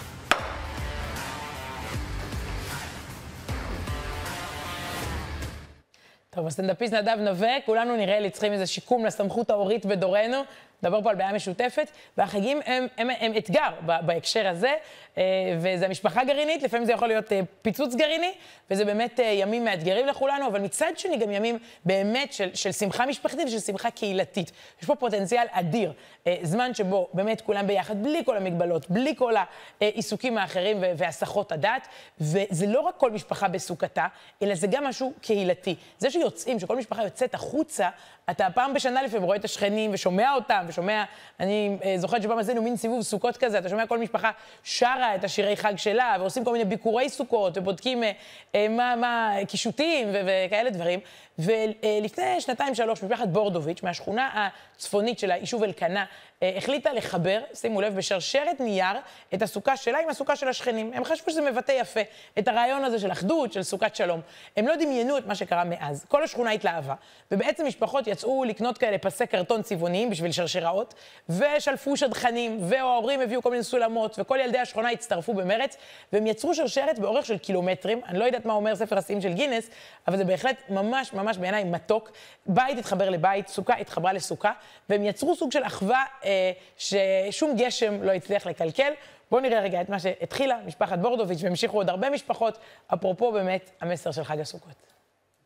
טוב, 6.35 6.47
הסטנדאפיסט 6.47 6.93
נדב 6.93 7.17
נווה, 7.19 7.51
כולנו 7.65 7.97
נראה 7.97 8.19
לי 8.19 8.29
צריכים 8.29 8.53
איזה 8.53 8.67
שיקום 8.67 9.05
לסמכות 9.05 9.49
ההורית 9.49 9.85
בדורנו. 9.85 10.37
נדבר 10.85 11.01
פה 11.01 11.09
על 11.09 11.15
בעיה 11.15 11.33
משותפת, 11.33 11.91
והחגים 12.17 12.59
הם, 12.65 12.87
הם, 12.97 13.07
הם 13.19 13.37
אתגר 13.37 13.69
ב- 13.85 14.05
בהקשר 14.05 14.47
הזה, 14.47 14.73
אה, 15.17 15.23
וזה 15.57 15.85
המשפחה 15.85 16.23
גרעינית, 16.23 16.63
לפעמים 16.63 16.85
זה 16.85 16.93
יכול 16.93 17.07
להיות 17.07 17.33
אה, 17.33 17.39
פיצוץ 17.61 17.95
גרעיני, 17.95 18.31
וזה 18.71 18.85
באמת 18.85 19.19
אה, 19.19 19.25
ימים 19.25 19.65
מאתגרים 19.65 20.07
לכולנו, 20.07 20.47
אבל 20.47 20.59
מצד 20.61 20.91
שני 20.95 21.17
גם 21.17 21.31
ימים 21.31 21.57
באמת 21.85 22.33
של, 22.33 22.49
של 22.53 22.71
שמחה 22.71 23.05
משפחתית 23.05 23.47
ושל 23.47 23.59
שמחה 23.59 23.91
קהילתית. 23.91 24.51
יש 24.81 24.87
פה 24.87 24.95
פוטנציאל 24.95 25.47
אדיר, 25.51 25.93
זמן 26.41 26.73
שבו 26.73 27.07
באמת 27.13 27.41
כולם 27.41 27.67
ביחד, 27.67 28.03
בלי 28.03 28.21
כל 28.25 28.37
המגבלות, 28.37 28.89
בלי 28.89 29.15
כל 29.15 29.33
העיסוקים 29.81 30.37
האחרים 30.37 30.83
והסחות 30.97 31.51
הדעת, 31.51 31.87
וזה 32.21 32.67
לא 32.67 32.79
רק 32.79 32.95
כל 32.97 33.11
משפחה 33.11 33.47
בסוכתה, 33.47 34.07
אלא 34.41 34.55
זה 34.55 34.67
גם 34.67 34.83
משהו 34.83 35.13
קהילתי. 35.21 35.75
זה 35.97 36.09
שיוצאים, 36.09 36.59
שכל 36.59 36.75
משפחה 36.75 37.03
יוצאת 37.03 37.33
החוצה, 37.33 37.89
אתה 38.29 38.47
פעם 38.53 38.73
בשנה 38.73 39.03
לפעמים 39.03 39.23
רואה 39.23 39.37
את 39.37 39.45
השכנים 39.45 39.91
ושומע 39.93 40.33
אותם, 40.33 40.65
ושומע, 40.75 41.03
אני 41.39 41.77
אה, 41.83 41.97
זוכרת 41.97 42.21
שפעם 42.23 42.37
עשינו 42.37 42.61
מין 42.61 42.75
סיבוב 42.75 43.01
סוכות 43.01 43.37
כזה, 43.37 43.59
אתה 43.59 43.69
שומע 43.69 43.87
כל 43.87 43.97
משפחה 43.97 44.31
שרה 44.63 45.15
את 45.15 45.23
השירי 45.23 45.57
חג 45.57 45.73
שלה, 45.77 46.15
ועושים 46.19 46.45
כל 46.45 46.51
מיני 46.51 46.65
ביקורי 46.65 47.09
סוכות, 47.09 47.57
ובודקים 47.57 48.03
אה, 48.03 48.11
אה, 48.55 48.67
מה, 48.69 48.95
מה, 48.95 49.33
קישוטים 49.47 50.07
וכאלה 50.11 50.69
דברים. 50.69 50.99
ולפני 51.39 52.41
שנתיים-שלוש, 52.41 53.03
משפחת 53.03 53.27
בורדוביץ', 53.27 53.83
מהשכונה 53.83 54.49
הצפונית 54.75 55.19
של 55.19 55.31
היישוב 55.31 55.63
אלקנה, 55.63 56.05
אה, 56.43 56.53
החליטה 56.57 56.93
לחבר, 56.93 57.41
שימו 57.53 57.81
לב, 57.81 57.95
בשרשרת 57.95 58.59
נייר, 58.59 58.97
את 59.33 59.41
הסוכה 59.41 59.77
שלה 59.77 59.99
עם 59.99 60.09
הסוכה 60.09 60.35
של 60.35 60.47
השכנים. 60.47 60.91
הם 60.93 61.03
חשבו 61.03 61.31
שזה 61.31 61.41
מבטא 61.51 61.71
יפה 61.71 61.99
את 62.39 62.47
הרעיון 62.47 62.83
הזה 62.83 62.99
של 62.99 63.11
אחדות, 63.11 63.53
של 63.53 63.63
סוכת 63.63 63.95
שלום. 63.95 64.21
הם 64.57 64.67
לא 64.67 64.75
דמיינו 64.75 65.17
את 65.17 65.27
מה 65.27 65.35
שקרה 65.35 65.63
מאז. 65.63 66.05
כל 66.07 66.23
השכונה 66.23 66.51
התלהבה, 66.51 66.93
ובעצם 67.31 67.65
משפחות 67.65 68.07
יצאו 68.07 68.43
לקנות 68.43 68.77
כאלה 68.77 68.97
פסי 68.97 69.27
קרטון 69.27 69.61
צבעוניים 69.61 70.09
בשביל 70.09 70.31
שרשראות, 70.31 70.93
ושלפו 71.29 71.97
שדכנים, 71.97 72.57
וההורים 72.61 73.21
הביאו 73.21 73.41
כל 73.41 73.51
מיני 73.51 73.63
סולמות, 73.63 74.19
וכל 74.19 74.37
ילדי 74.41 74.59
השכונה 74.59 74.89
הצטרפו 74.89 75.33
במרץ, 75.33 75.77
והם 76.13 76.27
יצרו 76.27 76.55
שרשרת 76.55 76.99
באורך 76.99 77.25
של 77.25 77.37
קילומטרים. 77.37 78.01
אני 78.07 78.19
לא 78.19 78.25
יודעת 78.25 78.45
מה 78.45 78.53
אומר 78.53 78.75
ספר 78.75 78.97
השיאים 78.97 79.21
של 79.21 79.33
גינס, 79.33 79.69
אבל 80.07 80.17
זה 80.17 80.23
בהחלט 80.23 80.55
ממש 80.69 81.13
ממש 81.13 81.24
בעיניי 81.33 81.63
מתוק. 81.63 82.11
בית 82.45 82.77
התחבר 82.77 83.09
לבית, 83.09 83.47
סוכה 83.47 83.75
התחברה 83.75 84.13
לסוכה, 84.13 84.51
והם 84.89 85.03
יצרו 85.03 85.35
סוג 85.35 85.51
של 85.51 85.63
אחווה 85.63 86.05
אה, 86.25 86.51
ששום 86.77 87.55
גשם 87.57 88.03
לא 88.03 88.11
הצליח 88.11 88.47
לקלקל. 88.47 88.91
בואו 89.31 89.41
נראה 89.41 89.59
רגע 89.59 89.81
את 89.81 89.89
מה 89.89 89.99
שהתחילה 89.99 90.57
משפחת 90.65 90.99
בורדוביץ' 90.99 91.43
והמשיכו 91.43 91.77
עוד 91.77 91.89
הרבה 91.89 92.09
משפחות, 92.09 92.57
אפרופו 92.93 93.31
באמת 93.31 93.71
המסר 93.81 94.11
של 94.11 94.23
חג 94.23 94.39
הסוכות. 94.39 94.75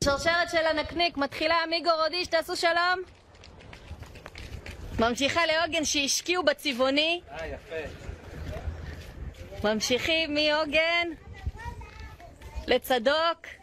שרשרת 0.04 0.50
של 0.52 0.66
הנקניק 0.66 1.18
מתחילה 1.18 1.56
מיגו 1.70 1.90
רודיש, 2.04 2.28
תעשו 2.28 2.56
שלום. 2.56 3.00
ממשיכה 5.00 5.42
לעוגן 5.46 5.86
שהשקיעו 5.86 6.44
בצבעוני. 6.44 7.22
אה, 7.32 7.48
יפה. 7.48 7.76
ממשיכים 9.64 10.34
מעוגן 10.34 11.08
לצדוק. 12.68 13.59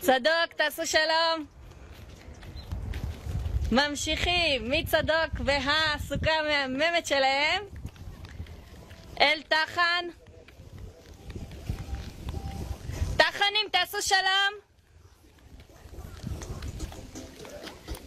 צדוק, 0.00 0.52
תעשו 0.56 0.86
שלום. 0.86 1.46
ממשיכים 3.72 4.70
מצדוק 4.70 5.40
והסוכה 5.44 6.32
המהממת 6.32 7.06
שלהם 7.06 7.62
אל 9.20 9.42
תחן. 9.48 10.04
תחנים, 13.16 13.68
תעשו 13.70 14.02
שלום. 14.02 14.52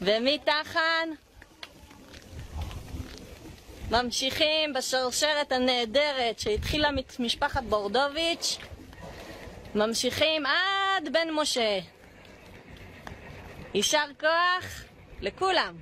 ומתחן 0.01 1.09
ממשיכים 3.91 4.73
בשרשרת 4.73 5.51
הנהדרת 5.51 6.39
שהתחילה 6.39 6.89
ממשפחת 7.19 7.63
בורדוביץ', 7.63 8.57
ממשיכים 9.75 10.43
עד 10.45 11.09
בן 11.13 11.27
משה. 11.31 11.79
יישר 13.73 14.05
כוח 14.19 14.83
לכולם. 15.21 15.75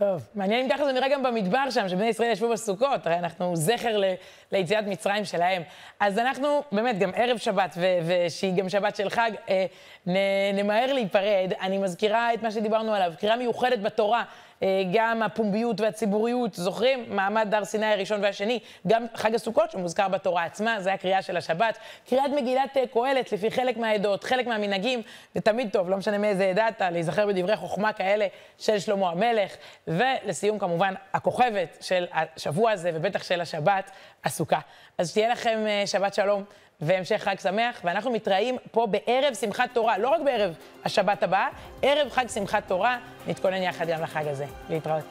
טוב, 0.00 0.28
מעניין 0.34 0.64
אם 0.64 0.70
ככה 0.76 0.84
זה 0.84 0.92
נראה 0.92 1.08
גם 1.08 1.22
במדבר 1.22 1.70
שם, 1.70 1.88
שבני 1.88 2.06
ישראל 2.06 2.30
ישבו 2.32 2.48
בסוכות, 2.48 3.06
הרי 3.06 3.18
אנחנו 3.18 3.56
זכר 3.56 3.96
ל, 3.98 4.04
ליציאת 4.52 4.84
מצרים 4.86 5.24
שלהם. 5.24 5.62
אז 6.00 6.18
אנחנו, 6.18 6.62
באמת, 6.72 6.98
גם 6.98 7.10
ערב 7.14 7.38
שבת, 7.38 7.74
ו- 7.76 7.98
ושהיא 8.26 8.54
גם 8.56 8.68
שבת 8.68 8.96
של 8.96 9.10
חג, 9.10 9.30
אה, 9.48 9.66
נ- 10.06 10.56
נמהר 10.56 10.92
להיפרד. 10.92 11.52
אני 11.60 11.78
מזכירה 11.78 12.34
את 12.34 12.42
מה 12.42 12.50
שדיברנו 12.50 12.94
עליו, 12.94 13.12
קריאה 13.20 13.36
מיוחדת 13.36 13.78
בתורה. 13.78 14.24
אה, 14.62 14.82
גם 14.92 15.22
הפומביות 15.22 15.80
והציבוריות, 15.80 16.54
זוכרים? 16.54 17.04
מעמד 17.08 17.54
הר 17.54 17.64
סיני 17.64 17.86
הראשון 17.86 18.22
והשני, 18.22 18.58
גם 18.86 19.06
חג 19.14 19.34
הסוכות 19.34 19.70
שמוזכר 19.70 20.08
בתורה 20.08 20.44
עצמה, 20.44 20.80
זה 20.80 20.92
הקריאה 20.92 21.22
של 21.22 21.36
השבת. 21.36 21.78
קריאת 22.08 22.30
מגילת 22.36 22.76
אה, 22.76 22.86
קהלת 22.86 23.32
לפי 23.32 23.50
חלק 23.50 23.76
מהעדות, 23.76 24.24
חלק 24.24 24.46
מהמנהגים, 24.46 25.02
זה 25.34 25.40
תמיד 25.40 25.70
טוב, 25.72 25.90
לא 25.90 25.96
משנה 25.96 26.18
מאיזה 26.18 26.50
עדה 26.50 26.68
אתה, 26.68 26.90
להיזכר 26.90 27.26
בדברי 27.26 27.56
חוכמה 27.56 27.92
כאלה 27.92 28.26
של 28.58 28.78
שלמה 28.78 29.10
המלך. 29.10 29.56
ולסיום, 29.88 30.58
כמובן, 30.58 30.94
הכוכבת 31.12 31.76
של 31.80 32.06
השבוע 32.12 32.70
הזה, 32.70 32.90
ובטח 32.94 33.22
של 33.22 33.40
השבת, 33.40 33.90
הסוכה. 34.24 34.60
אז 34.98 35.10
שתהיה 35.10 35.28
לכם 35.28 35.64
אה, 35.66 35.82
שבת 35.86 36.14
שלום 36.14 36.44
והמשך 36.80 37.22
חג 37.22 37.38
שמח, 37.38 37.80
ואנחנו 37.84 38.10
מתראים 38.10 38.56
פה 38.70 38.86
בערב 38.86 39.34
שמחת 39.34 39.70
תורה, 39.72 39.98
לא 39.98 40.08
רק 40.08 40.20
בערב 40.24 40.54
השבת 40.84 41.22
הבאה, 41.22 41.48
ערב 41.82 42.10
חג 42.10 42.26
שמחת 42.28 42.62
תורה, 42.68 42.98
נתכונן 43.26 43.62
יחד 43.62 43.86
גם 43.88 44.02
לחג 44.02 44.26
הזה. 44.26 44.46
להתראות. 44.70 45.04